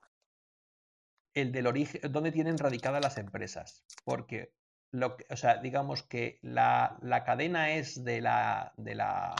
el 1.35 1.52
del 1.52 1.66
origen, 1.66 2.00
donde 2.12 2.33
tienen 2.33 2.59
radicadas 2.59 3.00
las 3.00 3.16
empresas. 3.16 3.85
Porque, 4.05 4.52
lo 4.90 5.16
o 5.31 5.37
sea, 5.37 5.59
digamos 5.59 6.02
que 6.02 6.40
la, 6.42 6.98
cadena 7.24 7.72
es 7.74 8.02
de 8.02 8.20
la, 8.20 8.74
de 8.76 8.96
la, 8.96 9.35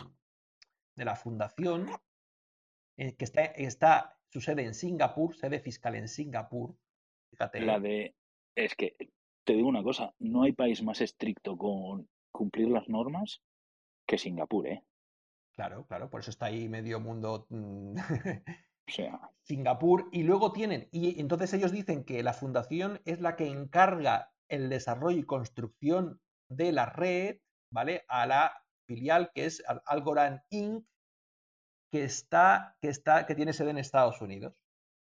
de 0.94 1.04
la 1.04 1.16
fundación, 1.16 1.90
eh, 2.96 3.16
que 3.16 3.24
está, 3.24 3.42
está 3.42 4.16
su 4.28 4.40
sede 4.40 4.64
en 4.64 4.74
Singapur, 4.74 5.34
sede 5.34 5.58
fiscal 5.58 5.96
en 5.96 6.08
Singapur. 6.08 6.74
Fíjate. 7.30 7.60
La 7.60 7.80
de 7.80 8.14
es 8.54 8.74
que 8.74 8.96
te 9.44 9.52
digo 9.54 9.68
una 9.68 9.82
cosa, 9.82 10.14
no 10.18 10.42
hay 10.42 10.52
país 10.52 10.82
más 10.82 11.00
estricto 11.00 11.56
con 11.58 12.08
cumplir 12.32 12.68
las 12.68 12.88
normas 12.88 13.42
que 14.06 14.18
Singapur, 14.18 14.68
¿eh? 14.68 14.84
Claro, 15.54 15.86
claro, 15.86 16.08
por 16.10 16.20
eso 16.20 16.30
está 16.30 16.46
ahí 16.46 16.68
medio 16.68 16.98
mundo. 17.00 17.46
mm, 17.50 17.96
O 18.88 18.92
sea, 18.92 19.20
Singapur 19.44 20.08
y 20.12 20.22
luego 20.22 20.52
tienen, 20.52 20.88
y 20.92 21.20
entonces 21.20 21.52
ellos 21.54 21.72
dicen 21.72 22.04
que 22.04 22.22
la 22.22 22.32
fundación 22.32 23.00
es 23.04 23.20
la 23.20 23.36
que 23.36 23.46
encarga 23.48 24.32
el 24.48 24.68
desarrollo 24.68 25.18
y 25.18 25.24
construcción 25.24 26.20
de 26.48 26.72
la 26.72 26.86
red, 26.86 27.38
¿vale? 27.72 28.04
A 28.08 28.26
la 28.26 28.52
filial 28.86 29.30
que 29.34 29.46
es 29.46 29.62
Al- 29.66 29.82
Algorand 29.86 30.40
Inc., 30.50 30.84
que 31.92 32.02
está, 32.04 32.76
que 32.80 32.88
está, 32.88 33.24
que 33.26 33.34
tiene 33.36 33.52
sede 33.52 33.70
en 33.70 33.78
Estados 33.78 34.20
Unidos. 34.20 34.54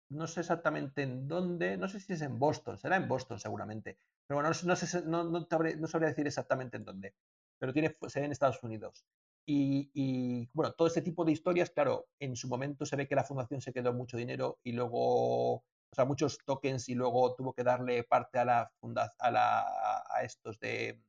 No 0.09 0.25
sé 0.27 0.39
exactamente 0.41 1.01
en 1.03 1.27
dónde, 1.27 1.75
no 1.77 1.89
sé 1.89 1.99
si 1.99 2.13
es 2.13 2.21
en 2.21 2.39
Boston, 2.39 2.77
será 2.77 2.95
en 2.95 3.07
Boston 3.09 3.39
seguramente, 3.39 3.97
pero 4.25 4.37
bueno, 4.37 4.49
no, 4.63 4.75
sé- 4.75 5.01
no 5.05 5.23
no, 5.25 5.47
habré- 5.49 5.75
no 5.77 5.87
sabría 5.87 6.09
decir 6.09 6.25
exactamente 6.27 6.77
en 6.77 6.85
dónde, 6.85 7.13
pero 7.59 7.73
tiene 7.73 7.89
fu- 7.89 8.09
sede 8.09 8.25
en 8.25 8.31
Estados 8.31 8.63
Unidos. 8.63 9.05
Y, 9.45 9.91
y, 9.93 10.49
bueno, 10.53 10.73
todo 10.73 10.87
este 10.87 11.01
tipo 11.01 11.23
de 11.25 11.31
historias, 11.33 11.69
claro, 11.71 12.07
en 12.19 12.35
su 12.37 12.47
momento 12.47 12.85
se 12.85 12.95
ve 12.95 13.07
que 13.07 13.15
la 13.15 13.23
fundación 13.25 13.61
se 13.61 13.73
quedó 13.73 13.93
mucho 13.93 14.15
dinero 14.17 14.59
y 14.63 14.73
luego, 14.73 15.55
o 15.55 15.63
sea, 15.93 16.05
muchos 16.05 16.37
tokens 16.45 16.87
y 16.89 16.95
luego 16.95 17.35
tuvo 17.35 17.53
que 17.53 17.63
darle 17.63 18.03
parte 18.03 18.39
a 18.39 18.45
la 18.45 18.71
funda 18.79 19.13
a, 19.19 19.31
la, 19.31 19.61
a 19.61 20.23
estos 20.23 20.59
de 20.59 21.01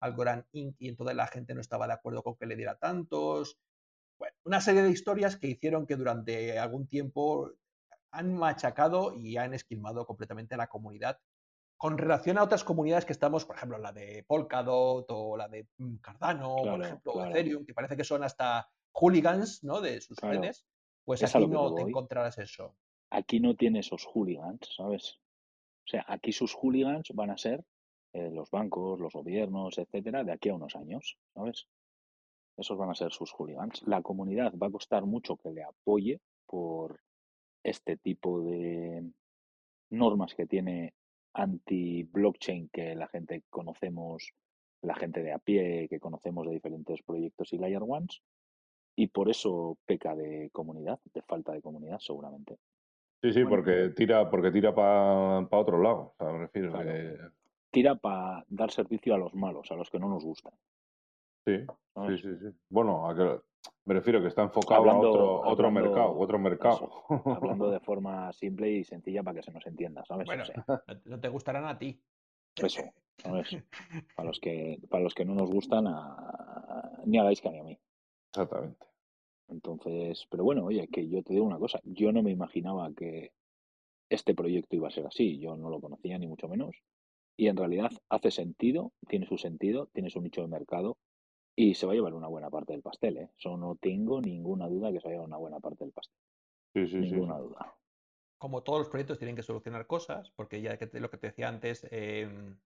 Algorand 0.00 0.46
Inc. 0.52 0.76
y 0.78 0.88
entonces 0.88 1.16
la 1.16 1.26
gente 1.28 1.54
no 1.54 1.60
estaba 1.60 1.86
de 1.86 1.94
acuerdo 1.94 2.22
con 2.22 2.36
que 2.36 2.46
le 2.46 2.56
diera 2.56 2.78
tantos. 2.78 3.58
Bueno, 4.18 4.36
una 4.44 4.60
serie 4.60 4.82
de 4.82 4.90
historias 4.90 5.36
que 5.36 5.48
hicieron 5.48 5.86
que 5.86 5.96
durante 5.96 6.58
algún 6.58 6.86
tiempo 6.88 7.52
han 8.12 8.34
machacado 8.34 9.14
y 9.14 9.36
han 9.36 9.54
esquilmado 9.54 10.06
completamente 10.06 10.54
a 10.54 10.58
la 10.58 10.68
comunidad 10.68 11.18
con 11.76 11.96
relación 11.98 12.38
a 12.38 12.42
otras 12.42 12.64
comunidades 12.64 13.04
que 13.04 13.12
estamos, 13.12 13.44
por 13.44 13.56
ejemplo, 13.56 13.78
la 13.78 13.92
de 13.92 14.24
Polkadot 14.26 15.06
o 15.10 15.36
la 15.36 15.48
de 15.48 15.68
mm, 15.78 15.96
Cardano, 15.96 16.56
por 16.56 16.84
ejemplo, 16.84 17.12
claro. 17.12 17.30
Ethereum, 17.30 17.64
que 17.64 17.74
parece 17.74 17.96
que 17.96 18.04
son 18.04 18.24
hasta 18.24 18.68
hooligans, 18.92 19.62
¿no? 19.62 19.80
De 19.80 20.00
sus 20.00 20.16
Claro. 20.16 20.40
redes, 20.40 20.66
pues 21.04 21.22
Es 21.22 21.34
aquí 21.36 21.46
no 21.46 21.74
te 21.74 21.82
encontrarás 21.82 22.38
eso. 22.38 22.76
aquí 23.10 23.40
no 23.40 23.54
tiene 23.54 23.80
esos 23.80 24.04
hooligans, 24.06 24.74
¿sabes? 24.76 25.18
O 25.86 25.90
sea, 25.90 26.04
aquí 26.08 26.32
sus 26.32 26.52
hooligans 26.54 27.10
van 27.14 27.30
a 27.30 27.38
ser 27.38 27.64
eh, 28.12 28.30
los 28.30 28.50
bancos, 28.50 28.98
los 29.00 29.12
gobiernos, 29.12 29.78
etcétera, 29.78 30.24
de 30.24 30.32
aquí 30.32 30.48
a 30.48 30.54
unos 30.54 30.74
años, 30.76 31.16
¿sabes? 31.34 31.68
Esos 32.56 32.76
van 32.76 32.90
a 32.90 32.94
ser 32.94 33.12
sus 33.12 33.30
hooligans. 33.32 33.82
La 33.86 34.02
comunidad 34.02 34.52
va 34.60 34.66
a 34.66 34.70
costar 34.72 35.04
mucho 35.06 35.36
que 35.36 35.50
le 35.50 35.62
apoye 35.62 36.20
por 36.46 37.00
este 37.68 37.96
tipo 37.96 38.40
de 38.42 39.04
normas 39.90 40.34
que 40.34 40.46
tiene 40.46 40.94
anti-blockchain 41.34 42.68
que 42.72 42.94
la 42.94 43.08
gente 43.08 43.42
conocemos, 43.50 44.32
la 44.82 44.94
gente 44.94 45.22
de 45.22 45.32
a 45.32 45.38
pie 45.38 45.86
que 45.88 46.00
conocemos 46.00 46.46
de 46.46 46.54
diferentes 46.54 47.02
proyectos 47.02 47.52
y 47.52 47.58
layer 47.58 47.82
ones, 47.82 48.22
y 48.96 49.08
por 49.08 49.30
eso 49.30 49.78
peca 49.86 50.14
de 50.16 50.50
comunidad, 50.52 50.98
de 51.14 51.22
falta 51.22 51.52
de 51.52 51.62
comunidad 51.62 51.98
seguramente. 52.00 52.58
Sí, 53.22 53.32
sí, 53.32 53.42
Bueno. 53.42 53.50
porque 53.56 53.90
tira, 53.96 54.28
porque 54.30 54.50
tira 54.50 54.74
para 54.74 55.40
otro 55.50 55.80
lado. 55.82 56.12
O 56.12 56.14
sea, 56.18 56.32
me 56.32 56.38
refiero 56.40 56.72
Claro. 56.72 56.90
que- 56.92 57.18
Tira 57.70 57.94
para 57.96 58.44
dar 58.48 58.70
servicio 58.70 59.14
a 59.14 59.18
los 59.18 59.34
malos, 59.34 59.70
a 59.70 59.74
los 59.76 59.90
que 59.90 59.98
no 59.98 60.08
nos 60.08 60.24
gustan. 60.24 60.52
Sí, 61.48 61.66
sí, 62.06 62.18
sí, 62.18 62.36
sí. 62.40 62.56
Bueno, 62.68 63.08
a 63.08 63.14
que- 63.16 63.40
me 63.86 63.94
refiero 63.94 64.20
que 64.20 64.28
está 64.28 64.42
enfocado 64.42 64.80
Hablando- 64.82 65.06
a 65.06 65.10
otro, 65.10 65.40
otro 65.50 65.70
mercado, 65.70 66.18
otro 66.18 66.38
mercado. 66.38 66.90
Hablando 67.24 67.70
de 67.70 67.80
forma 67.90 68.32
simple 68.32 68.70
y 68.70 68.84
sencilla 68.84 69.22
para 69.22 69.36
que 69.36 69.42
se 69.42 69.52
nos 69.52 69.66
entienda, 69.66 70.04
¿sabes? 70.04 70.26
Bueno, 70.26 70.42
O 70.42 70.46
sea, 70.46 70.64
no, 70.86 70.94
no 71.04 71.20
te 71.20 71.28
gustarán 71.28 71.64
a 71.64 71.78
ti. 71.78 72.00
eso, 72.56 72.82
¿sabes? 73.18 73.48
Para 74.14 74.28
los 74.28 74.40
que, 74.40 74.78
para 74.90 75.02
los 75.04 75.14
que 75.14 75.24
no 75.24 75.34
nos 75.34 75.50
gustan, 75.50 75.86
a- 75.86 77.02
ni 77.06 77.18
a 77.18 77.24
Gaisca 77.24 77.50
ni 77.50 77.58
a 77.60 77.64
mí. 77.64 77.78
Exactamente. 78.32 78.86
Entonces, 79.48 80.26
pero 80.30 80.44
bueno, 80.44 80.64
oye, 80.66 80.88
que 80.88 81.08
yo 81.08 81.22
te 81.22 81.32
digo 81.32 81.46
una 81.46 81.58
cosa, 81.58 81.80
yo 81.84 82.12
no 82.12 82.22
me 82.22 82.30
imaginaba 82.30 82.92
que 82.92 83.32
este 84.10 84.34
proyecto 84.34 84.76
iba 84.76 84.88
a 84.88 84.92
ser 84.92 85.06
así, 85.06 85.38
yo 85.38 85.56
no 85.56 85.70
lo 85.70 85.80
conocía 85.80 86.18
ni 86.18 86.26
mucho 86.26 86.48
menos, 86.48 86.76
y 87.36 87.46
en 87.48 87.56
realidad 87.56 87.90
hace 88.10 88.30
sentido, 88.30 88.92
tiene 89.08 89.26
su 89.26 89.38
sentido, 89.38 89.86
tiene 89.94 90.10
su 90.10 90.20
nicho 90.20 90.42
de 90.42 90.48
mercado 90.48 90.98
y 91.58 91.74
se 91.74 91.86
va 91.86 91.92
a 91.92 91.96
llevar 91.96 92.14
una 92.14 92.28
buena 92.28 92.50
parte 92.50 92.72
del 92.72 92.82
pastel, 92.82 93.16
¿eh? 93.18 93.30
Eso 93.38 93.56
no 93.56 93.76
tengo 93.76 94.20
ninguna 94.20 94.68
duda 94.68 94.92
que 94.92 95.00
se 95.00 95.06
va 95.08 95.10
a 95.10 95.14
llevar 95.14 95.28
una 95.28 95.36
buena 95.38 95.60
parte 95.60 95.84
del 95.84 95.92
pastel, 95.92 96.16
Sí, 96.74 96.86
sí, 96.86 97.04
sí. 97.04 97.04
ninguna 97.04 97.38
duda. 97.38 97.74
como 98.38 98.62
todos 98.62 98.80
los 98.80 98.88
proyectos 98.88 99.18
tienen 99.18 99.36
que 99.36 99.42
solucionar 99.42 99.86
cosas, 99.86 100.30
porque 100.32 100.60
ya 100.62 100.78
que 100.78 100.86
te- 100.86 101.00
lo 101.00 101.10
que 101.10 101.18
te 101.18 101.28
decía 101.28 101.48
antes, 101.48 101.86
em, 101.90 102.58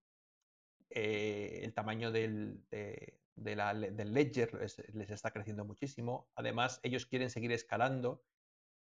eh, 0.91 1.61
el 1.65 1.75
tamaño 1.75 2.13
del, 2.13 2.67
de- 2.71 3.21
de 3.37 3.57
la 3.57 3.73
le- 3.73 3.91
del 3.93 4.13
ledger 4.13 4.53
les, 4.55 4.79
les 4.95 5.11
está 5.11 5.31
creciendo 5.33 5.65
muchísimo. 5.65 6.31
Además, 6.35 6.81
ellos 6.83 7.07
quieren 7.07 7.31
seguir 7.31 7.53
escalando. 7.53 8.25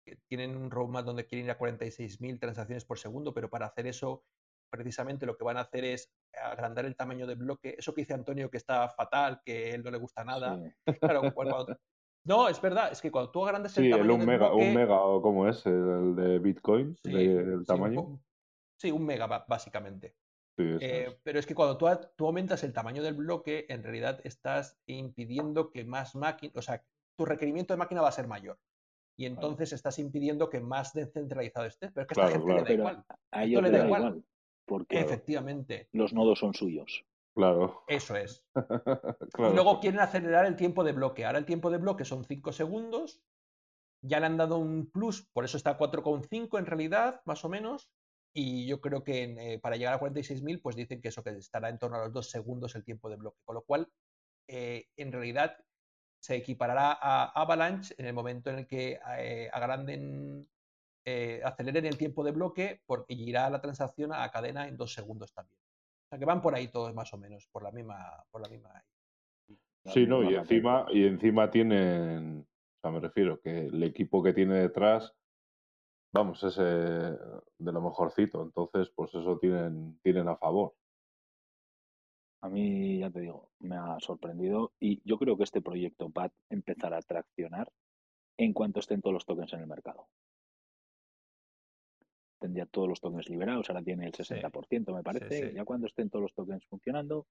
eh, 0.06 0.18
Tienen 0.28 0.56
un 0.56 0.70
roadmap 0.70 1.06
donde 1.06 1.26
quieren 1.26 1.46
ir 1.46 1.52
a 1.52 1.58
46.000 1.58 2.40
transacciones 2.40 2.84
por 2.84 2.98
segundo, 2.98 3.34
pero 3.34 3.50
para 3.50 3.66
hacer 3.66 3.86
eso, 3.88 4.24
precisamente 4.72 5.26
lo 5.26 5.36
que 5.36 5.44
van 5.44 5.58
a 5.58 5.60
hacer 5.60 5.84
es 5.84 6.10
agrandar 6.32 6.86
el 6.86 6.96
tamaño 6.96 7.26
del 7.26 7.36
bloque. 7.36 7.76
Eso 7.78 7.92
que 7.94 8.00
dice 8.00 8.14
Antonio 8.14 8.50
que 8.50 8.56
está 8.56 8.88
fatal, 8.88 9.42
que 9.44 9.66
a 9.72 9.74
él 9.74 9.84
no 9.84 9.90
le 9.90 9.98
gusta 9.98 10.24
nada. 10.24 10.58
Sí. 10.86 10.92
Claro, 10.98 11.32
cuando- 11.34 11.66
no, 12.26 12.48
es 12.48 12.60
verdad, 12.60 12.90
es 12.90 13.00
que 13.02 13.10
cuando 13.12 13.30
tú 13.30 13.44
agrandas 13.44 13.76
el 13.76 13.84
Sí, 13.84 13.90
tamaño 13.90 14.14
un 14.14 14.18
del 14.20 14.26
mega, 14.28 14.48
bloque, 14.48 14.64
un 14.68 14.74
mega, 14.74 15.00
o 15.02 15.20
¿cómo 15.22 15.46
es? 15.48 15.64
El 15.66 16.16
de 16.16 16.38
Bitcoin, 16.38 16.96
Sí, 17.04 17.12
de- 17.12 17.24
el 17.36 17.44
sí, 17.44 17.50
un 17.52 17.64
tamaño. 17.66 18.02
po- 18.02 18.20
Sí, 18.80 18.90
un 18.90 19.04
mega 19.06 19.26
básicamente. 19.46 20.16
Sí, 20.58 20.64
Eh, 20.80 21.06
es. 21.08 21.14
pero 21.22 21.38
es 21.38 21.46
que 21.46 21.54
cuando 21.54 21.76
tú, 21.78 21.86
aumentas 22.26 22.64
el 22.64 22.72
tamaño 22.72 23.02
del 23.02 23.14
bloque, 23.14 23.66
en 23.68 23.82
realidad 23.82 24.20
estás 24.24 24.80
impidiendo 24.86 25.70
que 25.70 25.84
más 25.84 26.14
máquinas, 26.16 26.56
o 26.56 26.62
sea, 26.62 26.82
tu 27.16 27.24
requerimiento 27.26 27.74
de 27.74 27.78
máquina 27.78 28.00
va 28.02 28.08
a 28.08 28.12
ser 28.12 28.26
mayor. 28.26 28.58
Y 29.18 29.26
entonces 29.26 29.72
estás 29.74 29.98
impidiendo 29.98 30.48
que 30.48 30.58
más 30.60 30.94
descentralizado 30.94 31.66
estés. 31.66 31.92
Pero 31.92 32.02
es 32.02 32.08
que 32.08 32.20
a 32.20 32.24
esta 32.24 32.40
Claro, 32.40 32.46
gente 32.46 32.46
claro. 32.46 32.64
le 32.64 32.64
da 32.64 32.74
igual. 32.90 33.04
a 33.30 33.44
Esto 33.44 33.46
ellos 33.46 33.62
le 33.62 33.68
les 33.68 33.72
da 33.72 33.78
da 33.78 33.84
igual. 33.86 34.02
igual, 34.02 34.24
porque 34.72 35.00
Efectivamente, 35.00 35.90
los 35.92 36.14
nodos 36.14 36.38
son 36.38 36.54
suyos. 36.54 37.04
Claro. 37.34 37.84
eso 37.88 38.16
es. 38.16 38.42
claro. 39.34 39.52
Y 39.52 39.54
luego 39.54 39.80
quieren 39.80 40.00
acelerar 40.00 40.46
el 40.46 40.56
tiempo 40.56 40.82
de 40.82 40.92
bloque. 40.92 41.26
Ahora 41.26 41.38
el 41.38 41.44
tiempo 41.44 41.70
de 41.70 41.76
bloque 41.76 42.06
son 42.06 42.24
5 42.24 42.52
segundos. 42.52 43.20
Ya 44.00 44.18
le 44.18 44.24
han 44.24 44.38
dado 44.38 44.56
un 44.56 44.90
plus, 44.90 45.28
por 45.34 45.44
eso 45.44 45.58
está 45.58 45.72
a 45.72 45.78
4,5 45.78 46.58
en 46.58 46.64
realidad, 46.64 47.20
más 47.26 47.44
o 47.44 47.50
menos. 47.50 47.90
Y 48.34 48.66
yo 48.66 48.80
creo 48.80 49.04
que 49.04 49.24
en, 49.24 49.38
eh, 49.38 49.58
para 49.58 49.76
llegar 49.76 49.92
a 49.92 50.00
46.000, 50.00 50.62
pues 50.62 50.74
dicen 50.74 51.02
que 51.02 51.08
eso 51.08 51.22
que 51.22 51.30
estará 51.32 51.68
en 51.68 51.78
torno 51.78 51.98
a 51.98 52.04
los 52.04 52.14
2 52.14 52.30
segundos 52.30 52.74
el 52.74 52.84
tiempo 52.84 53.10
de 53.10 53.16
bloque. 53.16 53.42
Con 53.44 53.56
lo 53.56 53.62
cual, 53.62 53.92
eh, 54.48 54.86
en 54.96 55.12
realidad, 55.12 55.58
se 56.18 56.36
equiparará 56.36 56.96
a 56.98 57.26
Avalanche 57.42 57.94
en 57.98 58.06
el 58.06 58.14
momento 58.14 58.48
en 58.48 58.60
el 58.60 58.66
que 58.66 58.98
eh, 59.18 59.50
agranden, 59.52 60.48
eh, 61.04 61.40
aceleren 61.44 61.86
el 61.86 61.98
tiempo 61.98 62.22
de 62.24 62.32
bloque 62.32 62.80
porque 62.86 63.14
irá 63.14 63.50
la 63.50 63.60
transacción 63.60 64.12
a 64.12 64.30
cadena 64.30 64.68
en 64.68 64.76
2 64.76 64.92
segundos 64.92 65.32
también. 65.32 65.58
O 66.04 66.08
sea 66.08 66.18
que 66.18 66.24
van 66.24 66.42
por 66.42 66.54
ahí 66.54 66.68
todos 66.68 66.94
más 66.94 67.12
o 67.12 67.18
menos, 67.18 67.48
por 67.50 67.62
la 67.62 67.72
misma, 67.72 68.24
por 68.30 68.40
la 68.42 68.48
misma 68.48 68.72
la 69.84 69.92
Sí, 69.92 70.06
no, 70.06 70.22
y 70.22 70.34
encima, 70.34 70.86
y 70.92 71.04
encima 71.06 71.50
tienen, 71.50 72.46
o 72.46 72.80
sea, 72.80 72.90
me 72.92 73.00
refiero 73.00 73.40
que 73.40 73.66
el 73.66 73.82
equipo 73.82 74.22
que 74.22 74.32
tiene 74.32 74.60
detrás, 74.60 75.12
vamos, 76.12 76.42
es 76.44 76.56
eh, 76.60 77.18
de 77.58 77.72
lo 77.72 77.80
mejorcito. 77.80 78.42
Entonces, 78.42 78.90
pues 78.94 79.12
eso 79.14 79.38
tienen, 79.38 79.98
tienen 80.02 80.28
a 80.28 80.36
favor. 80.36 80.74
A 82.42 82.48
mí, 82.48 82.98
ya 82.98 83.10
te 83.10 83.20
digo, 83.20 83.50
me 83.60 83.76
ha 83.76 83.98
sorprendido 84.00 84.72
y 84.80 85.00
yo 85.04 85.16
creo 85.18 85.36
que 85.36 85.44
este 85.44 85.62
proyecto 85.62 86.12
va 86.12 86.24
a 86.24 86.32
empezar 86.50 86.92
a 86.94 87.02
traccionar 87.02 87.72
en 88.36 88.52
cuanto 88.52 88.80
estén 88.80 89.00
todos 89.00 89.14
los 89.14 89.26
tokens 89.26 89.52
en 89.52 89.60
el 89.60 89.66
mercado. 89.66 90.08
Tendría 92.42 92.66
todos 92.66 92.88
los 92.88 93.00
tokens 93.00 93.28
liberados, 93.30 93.70
ahora 93.70 93.82
tiene 93.84 94.06
el 94.06 94.14
Sí, 94.14 94.24
60%, 94.24 94.92
me 94.92 95.04
parece. 95.04 95.50
sí. 95.50 95.54
Ya 95.54 95.64
cuando 95.64 95.86
estén 95.86 96.10
todos 96.10 96.24
los 96.24 96.34
tokens 96.34 96.66
funcionando, 96.66 97.26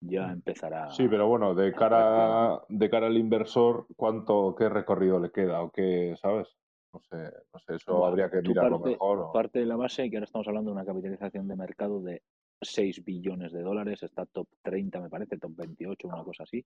ya 0.00 0.28
Mm. 0.28 0.32
empezará. 0.32 0.90
Sí, 0.90 1.06
pero 1.06 1.28
bueno, 1.28 1.54
de 1.54 1.74
cara, 1.74 2.62
de 2.70 2.88
cara 2.88 3.08
al 3.08 3.18
inversor, 3.18 3.86
¿cuánto, 3.94 4.54
qué 4.56 4.70
recorrido 4.70 5.20
le 5.20 5.30
queda 5.30 5.60
o 5.62 5.70
qué, 5.70 6.16
sabes? 6.18 6.48
No 6.94 7.00
sé, 7.00 7.16
no 7.52 7.60
sé, 7.60 7.74
eso 7.74 8.06
habría 8.06 8.30
que 8.30 8.40
mirarlo 8.40 8.78
parte- 8.80 8.90
mejor. 8.92 9.18
o- 9.18 9.32
Parte 9.32 9.58
de 9.58 9.66
la 9.66 9.76
base 9.76 10.08
que 10.08 10.16
ahora 10.16 10.24
estamos 10.24 10.48
hablando 10.48 10.70
de 10.70 10.76
una 10.76 10.86
capitalización 10.86 11.46
de 11.46 11.56
mercado 11.56 12.00
de 12.00 12.22
6 12.62 13.04
billones 13.04 13.52
de 13.52 13.60
dólares, 13.60 14.02
está 14.02 14.24
top 14.24 14.48
30, 14.62 14.98
me 15.00 15.10
parece, 15.10 15.36
top 15.36 15.52
28, 15.56 16.08
una 16.08 16.24
cosa 16.24 16.44
así. 16.44 16.64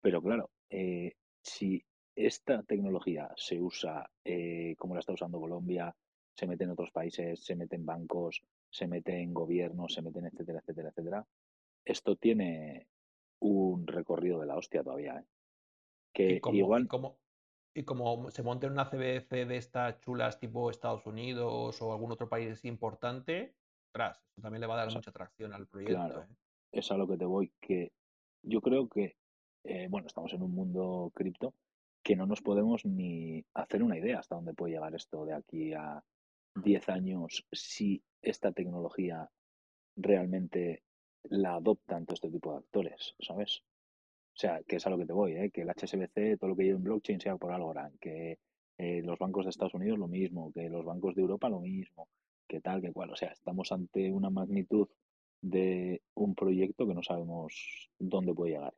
Pero 0.00 0.20
claro, 0.20 0.50
eh, 0.70 1.12
si 1.40 1.80
esta 2.16 2.64
tecnología 2.64 3.30
se 3.36 3.60
usa 3.60 4.10
eh, 4.24 4.74
como 4.76 4.94
la 4.94 5.00
está 5.00 5.12
usando 5.12 5.38
Colombia, 5.38 5.94
se 6.38 6.46
mete 6.46 6.62
en 6.62 6.70
otros 6.70 6.92
países, 6.92 7.44
se 7.44 7.56
mete 7.56 7.74
en 7.74 7.84
bancos, 7.84 8.44
se 8.70 8.86
mete 8.86 9.20
en 9.20 9.34
gobiernos, 9.34 9.92
se 9.92 10.02
mete 10.02 10.20
en 10.20 10.26
etcétera, 10.26 10.60
etcétera, 10.60 10.90
etcétera, 10.90 11.26
esto 11.84 12.14
tiene 12.14 12.86
un 13.40 13.84
recorrido 13.88 14.38
de 14.38 14.46
la 14.46 14.56
hostia 14.56 14.84
todavía. 14.84 15.18
¿eh? 15.18 15.26
Que 16.14 16.32
y 16.34 16.40
como, 16.40 16.54
y 16.54 16.58
igual, 16.60 16.86
como, 16.86 17.18
y 17.74 17.82
como 17.82 18.30
se 18.30 18.44
monte 18.44 18.66
en 18.66 18.72
una 18.74 18.88
CBDC 18.88 19.48
de 19.48 19.56
estas 19.56 20.00
chulas 20.00 20.38
tipo 20.38 20.70
Estados 20.70 21.06
Unidos 21.06 21.82
o 21.82 21.92
algún 21.92 22.12
otro 22.12 22.28
país 22.28 22.64
importante, 22.64 23.56
tras, 23.92 24.18
eso 24.30 24.40
también 24.40 24.60
le 24.60 24.68
va 24.68 24.74
a 24.74 24.78
dar 24.78 24.86
O 24.86 24.90
sea, 24.90 24.98
mucha 24.98 25.10
atracción 25.10 25.52
al 25.52 25.66
proyecto. 25.66 25.96
claro. 25.96 26.22
¿eh? 26.22 26.28
es 26.70 26.92
a 26.92 26.96
lo 26.96 27.08
que 27.08 27.16
te 27.16 27.24
voy, 27.24 27.50
que 27.60 27.90
yo 28.42 28.60
creo 28.60 28.88
que, 28.88 29.16
eh, 29.64 29.88
bueno, 29.90 30.06
estamos 30.06 30.32
en 30.34 30.42
un 30.42 30.54
mundo 30.54 31.10
cripto 31.16 31.54
que 32.04 32.14
no 32.14 32.26
nos 32.26 32.42
podemos 32.42 32.84
ni 32.84 33.44
hacer 33.54 33.82
una 33.82 33.98
idea 33.98 34.20
hasta 34.20 34.36
dónde 34.36 34.54
puede 34.54 34.74
llegar 34.74 34.94
esto 34.94 35.24
de 35.24 35.34
aquí 35.34 35.74
a 35.74 36.04
10 36.62 36.88
años 36.88 37.46
si 37.52 38.02
esta 38.22 38.52
tecnología 38.52 39.30
realmente 39.96 40.82
la 41.24 41.54
adoptan 41.56 42.06
todo 42.06 42.14
este 42.14 42.30
tipo 42.30 42.52
de 42.52 42.58
actores, 42.58 43.14
¿sabes? 43.20 43.62
O 44.34 44.40
sea, 44.40 44.62
que 44.62 44.76
es 44.76 44.86
a 44.86 44.90
lo 44.90 44.98
que 44.98 45.06
te 45.06 45.12
voy, 45.12 45.32
¿eh? 45.32 45.50
que 45.50 45.62
el 45.62 45.68
HSBC, 45.68 46.38
todo 46.38 46.50
lo 46.50 46.56
que 46.56 46.64
lleva 46.64 46.78
en 46.78 46.84
blockchain 46.84 47.20
sea 47.20 47.36
por 47.36 47.52
Algorand, 47.52 47.98
que 47.98 48.38
eh, 48.78 49.02
los 49.02 49.18
bancos 49.18 49.44
de 49.44 49.50
Estados 49.50 49.74
Unidos 49.74 49.98
lo 49.98 50.06
mismo, 50.06 50.52
que 50.52 50.68
los 50.68 50.84
bancos 50.84 51.16
de 51.16 51.22
Europa 51.22 51.48
lo 51.48 51.60
mismo, 51.60 52.08
que 52.46 52.60
tal, 52.60 52.80
que 52.80 52.92
cual. 52.92 53.10
O 53.10 53.16
sea, 53.16 53.32
estamos 53.32 53.72
ante 53.72 54.12
una 54.12 54.30
magnitud 54.30 54.88
de 55.40 56.02
un 56.14 56.34
proyecto 56.34 56.86
que 56.86 56.94
no 56.94 57.02
sabemos 57.02 57.90
dónde 57.98 58.34
puede 58.34 58.52
llegar. 58.52 58.74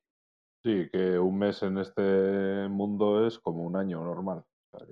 Sí, 0.62 0.88
que 0.90 1.18
un 1.18 1.38
mes 1.38 1.62
en 1.62 1.78
este 1.78 2.68
mundo 2.68 3.26
es 3.26 3.38
como 3.38 3.62
un 3.64 3.76
año 3.76 4.02
normal. 4.02 4.44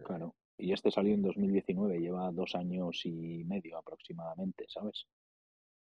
Claro, 0.05 0.35
y 0.59 0.73
este 0.73 0.91
salió 0.91 1.15
en 1.15 1.23
2019, 1.23 2.01
lleva 2.01 2.31
dos 2.33 2.55
años 2.55 3.01
y 3.07 3.45
medio 3.45 3.79
aproximadamente, 3.79 4.67
¿sabes? 4.69 5.07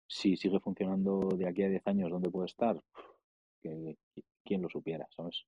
Si 0.07 0.35
sigue 0.35 0.59
funcionando 0.59 1.29
de 1.37 1.47
aquí 1.47 1.63
a 1.63 1.69
10 1.69 1.87
años, 1.87 2.09
¿dónde 2.09 2.31
puede 2.31 2.47
estar? 2.47 2.83
Que, 3.61 3.95
quién 4.43 4.61
lo 4.61 4.69
supiera, 4.69 5.07
¿sabes? 5.15 5.45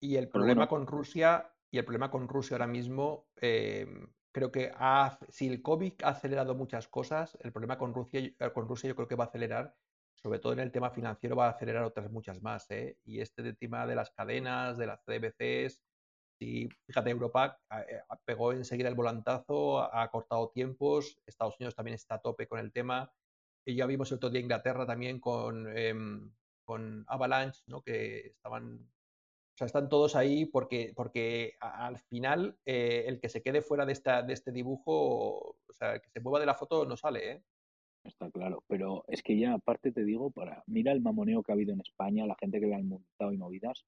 Y 0.00 0.16
el 0.16 0.28
problema 0.28 0.68
con 0.68 0.86
Rusia, 0.86 1.50
y 1.70 1.78
el 1.78 1.84
problema 1.84 2.10
con 2.10 2.28
Rusia 2.28 2.56
ahora 2.56 2.66
mismo, 2.66 3.26
em, 3.36 4.06
creo 4.30 4.52
que 4.52 4.70
si 5.30 5.48
el 5.48 5.62
COVID 5.62 5.94
ha 6.04 6.10
acelerado 6.10 6.54
muchas 6.54 6.88
cosas, 6.88 7.36
el 7.40 7.52
problema 7.52 7.78
con 7.78 7.94
Rusia, 7.94 8.20
eh, 8.20 8.34
con 8.54 8.68
Rusia 8.68 8.88
yo 8.88 8.94
creo 8.94 9.08
que 9.08 9.16
va 9.16 9.24
a 9.24 9.28
acelerar, 9.28 9.74
sobre 10.14 10.38
todo 10.38 10.52
en 10.52 10.60
el 10.60 10.72
tema 10.72 10.90
financiero, 10.90 11.36
va 11.36 11.46
a 11.46 11.50
acelerar 11.50 11.84
otras 11.84 12.10
muchas 12.10 12.42
más. 12.42 12.70
¿eh? 12.70 12.98
Y 13.04 13.20
este 13.20 13.52
tema 13.54 13.86
de 13.86 13.94
las 13.96 14.10
cadenas, 14.10 14.76
de 14.76 14.86
las 14.86 15.02
CBCs, 15.04 15.80
si 16.38 16.68
fíjate, 16.86 17.10
Europa 17.10 17.60
eh, 17.70 18.00
pegó 18.24 18.52
enseguida 18.52 18.88
el 18.88 18.94
volantazo, 18.94 19.80
ha 19.80 20.08
cortado 20.10 20.50
tiempos, 20.50 21.20
Estados 21.26 21.56
Unidos 21.58 21.74
también 21.74 21.96
está 21.96 22.16
a 22.16 22.20
tope 22.20 22.46
con 22.46 22.60
el 22.60 22.72
tema. 22.72 23.12
Y 23.64 23.74
ya 23.74 23.86
vimos 23.86 24.10
el 24.10 24.16
otro 24.16 24.30
día 24.30 24.40
Inglaterra 24.40 24.86
también 24.86 25.20
con, 25.20 25.76
em, 25.76 26.32
con 26.64 27.04
Avalanche, 27.08 27.62
¿no? 27.66 27.82
que 27.82 28.28
estaban, 28.28 28.76
o 28.76 29.56
sea, 29.56 29.66
están 29.66 29.88
todos 29.88 30.16
ahí 30.16 30.46
porque, 30.46 30.92
porque 30.94 31.56
al 31.60 31.98
final 31.98 32.56
eh, 32.64 33.04
el 33.06 33.20
que 33.20 33.28
se 33.28 33.42
quede 33.42 33.60
fuera 33.60 33.84
de, 33.84 33.92
esta, 33.92 34.22
de 34.22 34.32
este 34.32 34.52
dibujo, 34.52 35.56
o 35.68 35.72
sea, 35.72 35.94
el 35.94 36.00
que 36.00 36.10
se 36.10 36.20
mueva 36.20 36.40
de 36.40 36.46
la 36.46 36.54
foto 36.54 36.86
no 36.86 36.96
sale, 36.96 37.32
¿eh? 37.32 37.42
Está 38.04 38.30
claro, 38.30 38.64
pero 38.68 39.04
es 39.08 39.22
que 39.22 39.38
ya 39.38 39.54
aparte 39.54 39.92
te 39.92 40.04
digo, 40.04 40.30
para 40.30 40.62
mira 40.66 40.92
el 40.92 41.02
mamoneo 41.02 41.42
que 41.42 41.52
ha 41.52 41.54
habido 41.54 41.74
en 41.74 41.80
España, 41.80 42.26
la 42.26 42.36
gente 42.36 42.60
que 42.60 42.66
le 42.66 42.76
han 42.76 42.88
montado 42.88 43.32
y 43.32 43.36
movidas 43.36 43.84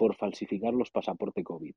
por 0.00 0.16
falsificar 0.16 0.72
los 0.72 0.90
pasaportes 0.90 1.44
COVID 1.44 1.74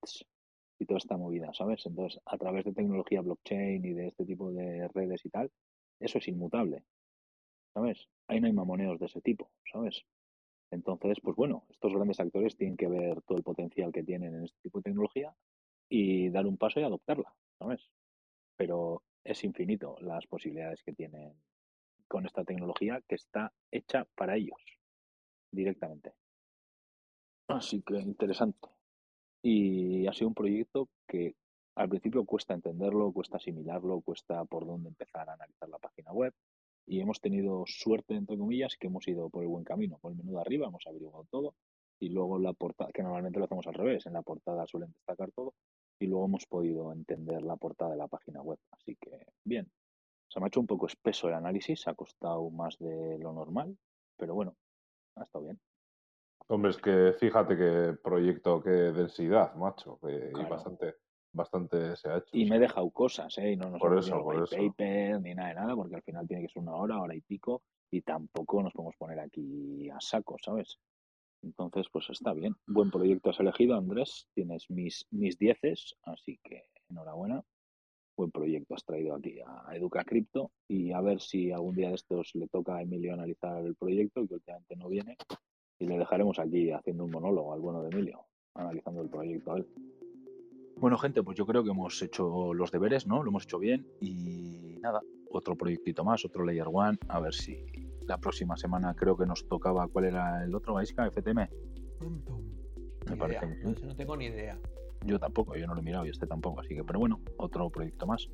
y 0.80 0.86
toda 0.86 0.98
esta 0.98 1.18
movida, 1.18 1.54
¿sabes? 1.54 1.86
Entonces, 1.86 2.22
a 2.26 2.38
través 2.38 2.64
de 2.64 2.72
tecnología 2.72 3.20
blockchain 3.20 3.84
y 3.84 3.92
de 3.92 4.08
este 4.08 4.24
tipo 4.24 4.50
de 4.50 4.88
redes 4.88 5.26
y 5.26 5.30
tal, 5.30 5.52
eso 6.00 6.20
es 6.20 6.28
inmutable, 6.30 6.86
¿sabes? 7.74 8.08
Ahí 8.30 8.40
no 8.40 8.48
hay 8.48 8.54
mamoneos 8.54 8.98
de 8.98 9.08
ese 9.08 9.20
tipo, 9.20 9.52
¿sabes? 9.70 10.06
Entonces, 10.72 11.18
pues 11.22 11.36
bueno, 11.36 11.66
estos 11.70 11.94
grandes 11.94 12.22
actores 12.22 12.56
tienen 12.56 12.78
que 12.78 12.88
ver 12.88 13.22
todo 13.24 13.38
el 13.38 13.44
potencial 13.44 13.92
que 13.92 14.04
tienen 14.04 14.34
en 14.36 14.46
este 14.46 14.62
tipo 14.62 14.80
de 14.80 14.84
tecnología 14.84 15.36
y 15.90 16.30
dar 16.30 16.46
un 16.48 16.56
paso 16.56 16.80
y 16.80 16.84
adoptarla, 16.84 17.36
¿sabes? 17.60 17.92
Pero 18.56 19.04
es 19.26 19.44
infinito 19.44 19.98
las 20.00 20.26
posibilidades 20.28 20.82
que 20.82 20.94
tienen 20.94 21.34
con 22.08 22.26
esta 22.26 22.46
tecnología 22.46 23.02
que 23.06 23.16
está 23.16 23.52
hecha 23.70 24.08
para 24.16 24.38
ellos 24.38 24.64
directamente. 25.52 26.14
Así 27.48 27.82
que 27.82 28.00
interesante. 28.00 28.70
Y 29.42 30.08
ha 30.08 30.14
sido 30.14 30.30
un 30.30 30.34
proyecto 30.34 30.90
que 31.08 31.36
al 31.76 31.90
principio 31.90 32.26
cuesta 32.26 32.54
entenderlo, 32.54 33.12
cuesta 33.12 33.38
asimilarlo, 33.38 34.02
cuesta 34.02 34.46
por 34.46 34.66
dónde 34.66 34.90
empezar 34.90 35.30
a 35.30 35.34
analizar 35.34 35.68
la 35.70 35.80
página 35.80 36.14
web, 36.14 36.34
y 36.86 37.00
hemos 37.00 37.20
tenido 37.20 37.64
suerte, 37.66 38.16
entre 38.16 38.38
comillas, 38.38 38.76
que 38.78 38.88
hemos 38.88 39.08
ido 39.08 39.30
por 39.30 39.44
el 39.44 39.50
buen 39.50 39.64
camino. 39.64 39.98
Por 40.00 40.12
el 40.12 40.18
menú 40.18 40.34
de 40.34 40.42
arriba 40.42 40.68
hemos 40.68 40.86
averiguado 40.86 41.26
todo 41.30 41.56
y 42.00 42.10
luego 42.10 42.38
la 42.40 42.54
portada, 42.54 42.92
que 42.92 43.04
normalmente 43.04 43.40
lo 43.40 43.46
hacemos 43.46 43.68
al 43.68 43.76
revés, 43.76 44.06
en 44.06 44.14
la 44.14 44.22
portada 44.22 44.68
suelen 44.68 44.92
destacar 44.92 45.32
todo 45.32 45.54
y 46.00 46.08
luego 46.08 46.26
hemos 46.26 46.46
podido 46.46 46.92
entender 46.92 47.42
la 47.44 47.56
portada 47.56 47.92
de 47.92 47.98
la 47.98 48.08
página 48.08 48.42
web. 48.42 48.60
Así 48.72 48.98
que 49.00 49.28
bien, 49.46 49.72
se 50.28 50.40
me 50.40 50.46
ha 50.46 50.48
hecho 50.48 50.60
un 50.60 50.68
poco 50.68 50.88
espeso 50.88 51.28
el 51.28 51.36
análisis, 51.36 51.88
ha 51.88 51.94
costado 51.94 52.50
más 52.50 52.78
de 52.80 53.18
lo 53.20 53.32
normal, 53.32 53.78
pero 54.18 54.36
bueno, 54.36 54.56
ha 55.16 55.24
estado 55.24 55.46
bien. 55.46 55.60
Hombre, 56.54 56.70
es 56.70 56.78
que 56.78 57.14
fíjate 57.14 57.58
qué 57.58 57.98
proyecto, 58.04 58.62
qué 58.62 58.70
densidad, 58.70 59.56
macho, 59.56 60.00
y 60.04 60.44
bastante 60.48 60.94
bastante 61.32 61.96
se 61.96 62.10
ha 62.10 62.18
hecho. 62.18 62.30
Y 62.32 62.46
me 62.46 62.58
he 62.58 62.60
dejado 62.60 62.92
cosas, 62.92 63.36
¿eh? 63.40 63.54
Y 63.54 63.56
no 63.56 63.72
nos 63.72 63.82
por 63.82 63.98
eso, 63.98 64.22
por 64.22 64.48
paper 64.48 65.20
ni 65.20 65.34
nada 65.34 65.50
de 65.50 65.56
nada, 65.56 65.76
porque 65.76 65.96
al 65.96 66.04
final 66.04 66.28
tiene 66.28 66.44
que 66.44 66.54
ser 66.54 66.62
una 66.62 66.76
hora, 66.76 67.02
hora 67.02 67.16
y 67.16 67.22
pico, 67.22 67.64
y 67.90 68.04
tampoco 68.04 68.62
nos 68.62 68.72
podemos 68.72 68.96
poner 68.98 69.20
aquí 69.20 69.90
a 69.90 70.00
saco, 70.00 70.38
¿sabes? 70.40 70.78
Entonces, 71.42 71.88
pues 71.92 72.12
está 72.12 72.34
bien. 72.34 72.56
Buen 72.68 72.92
proyecto 72.92 73.32
has 73.32 73.40
elegido, 73.40 73.76
Andrés. 73.76 74.28
Tienes 74.36 74.70
mis, 74.70 75.08
mis 75.10 75.40
dieces, 75.40 75.96
así 76.04 76.40
que 76.44 76.66
enhorabuena. 76.88 77.44
Buen 78.16 78.30
proyecto 78.30 78.76
has 78.76 78.86
traído 78.86 79.16
aquí 79.16 79.40
a 79.44 79.76
Educa 79.76 80.04
Cripto 80.04 80.52
y 80.68 80.92
a 80.92 81.02
ver 81.02 81.20
si 81.20 81.52
algún 81.52 81.74
día 81.74 81.90
de 81.90 81.96
estos 81.96 82.30
le 82.36 82.48
toca 82.48 82.76
a 82.76 82.84
Emilio 82.84 83.12
analizar 83.12 83.66
el 83.66 83.76
proyecto, 83.76 84.28
que 84.28 84.36
últimamente 84.36 84.76
no 84.76 84.88
viene, 84.88 85.18
y 85.84 85.88
le 85.88 85.98
dejaremos 85.98 86.40
aquí 86.40 86.72
haciendo 86.72 87.04
un 87.04 87.12
monólogo 87.12 87.54
al 87.54 87.60
bueno 87.60 87.84
de 87.84 87.90
Emilio, 87.90 88.26
analizando 88.56 89.02
el 89.02 89.10
proyecto 89.10 89.54
a 89.54 89.58
él. 89.58 89.68
Bueno, 90.78 90.98
gente, 90.98 91.22
pues 91.24 91.38
yo 91.38 91.46
creo 91.46 91.64
que 91.64 91.72
hemos 91.72 92.02
hecho 92.02 92.54
los 92.54 92.72
deberes, 92.72 93.06
¿no? 93.06 93.22
Lo 93.22 93.30
hemos 93.30 93.44
hecho 93.44 93.60
bien 93.60 93.86
y 94.00 94.78
nada, 94.82 95.02
otro 95.30 95.56
proyectito 95.56 96.04
más, 96.04 96.26
otro 96.26 96.46
Layer 96.46 96.68
One, 96.72 96.98
a 97.10 97.20
ver 97.20 97.34
si 97.34 97.66
la 98.08 98.18
próxima 98.18 98.58
semana 98.58 98.96
creo 98.96 99.18
que 99.18 99.26
nos 99.26 99.48
tocaba, 99.48 99.88
¿cuál 99.88 100.06
era 100.06 100.44
el 100.44 100.56
otro? 100.56 100.78
Aiska, 100.78 101.10
FTM. 101.12 101.50
Me 103.10 103.18
parece. 103.18 103.46
No, 103.86 103.96
tengo 103.96 104.16
ni 104.18 104.26
idea. 104.26 104.58
Yo 105.06 105.20
tampoco, 105.20 105.56
yo 105.56 105.68
no 105.68 105.74
lo 105.74 105.82
he 105.82 105.84
mirado 105.84 106.06
y 106.06 106.10
este 106.10 106.26
tampoco, 106.26 106.62
así 106.62 106.76
que, 106.76 106.84
pero 106.84 107.00
bueno, 107.00 107.20
otro 107.38 107.70
proyecto 107.70 108.08
más. 108.08 108.30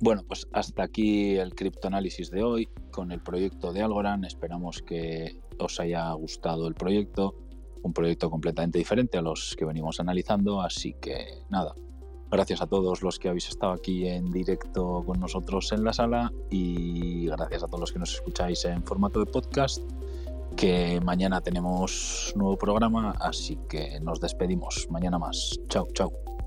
Bueno, 0.00 0.22
pues 0.26 0.46
hasta 0.52 0.84
aquí 0.84 1.36
el 1.36 1.54
criptoanálisis 1.54 2.30
de 2.30 2.42
hoy 2.42 2.68
con 2.90 3.10
el 3.10 3.20
proyecto 3.20 3.72
de 3.72 3.82
Algorand. 3.82 4.24
Esperamos 4.24 4.82
que 4.82 5.40
os 5.58 5.80
haya 5.80 6.12
gustado 6.12 6.68
el 6.68 6.74
proyecto 6.74 7.34
un 7.82 7.92
proyecto 7.92 8.30
completamente 8.30 8.78
diferente 8.78 9.18
a 9.18 9.22
los 9.22 9.54
que 9.56 9.64
venimos 9.64 10.00
analizando, 10.00 10.60
así 10.60 10.94
que 11.00 11.42
nada, 11.48 11.74
gracias 12.30 12.60
a 12.60 12.66
todos 12.66 13.02
los 13.02 13.18
que 13.18 13.28
habéis 13.28 13.48
estado 13.48 13.72
aquí 13.72 14.06
en 14.06 14.30
directo 14.30 15.02
con 15.04 15.20
nosotros 15.20 15.72
en 15.72 15.84
la 15.84 15.92
sala 15.92 16.32
y 16.50 17.26
gracias 17.26 17.62
a 17.62 17.66
todos 17.66 17.80
los 17.80 17.92
que 17.92 17.98
nos 17.98 18.14
escucháis 18.14 18.64
en 18.64 18.82
formato 18.82 19.20
de 19.20 19.26
podcast, 19.26 19.82
que 20.56 21.00
mañana 21.04 21.40
tenemos 21.40 22.32
nuevo 22.36 22.56
programa, 22.56 23.12
así 23.20 23.58
que 23.68 24.00
nos 24.00 24.20
despedimos, 24.20 24.88
mañana 24.90 25.18
más, 25.18 25.58
chao, 25.68 25.86
chao. 25.92 26.37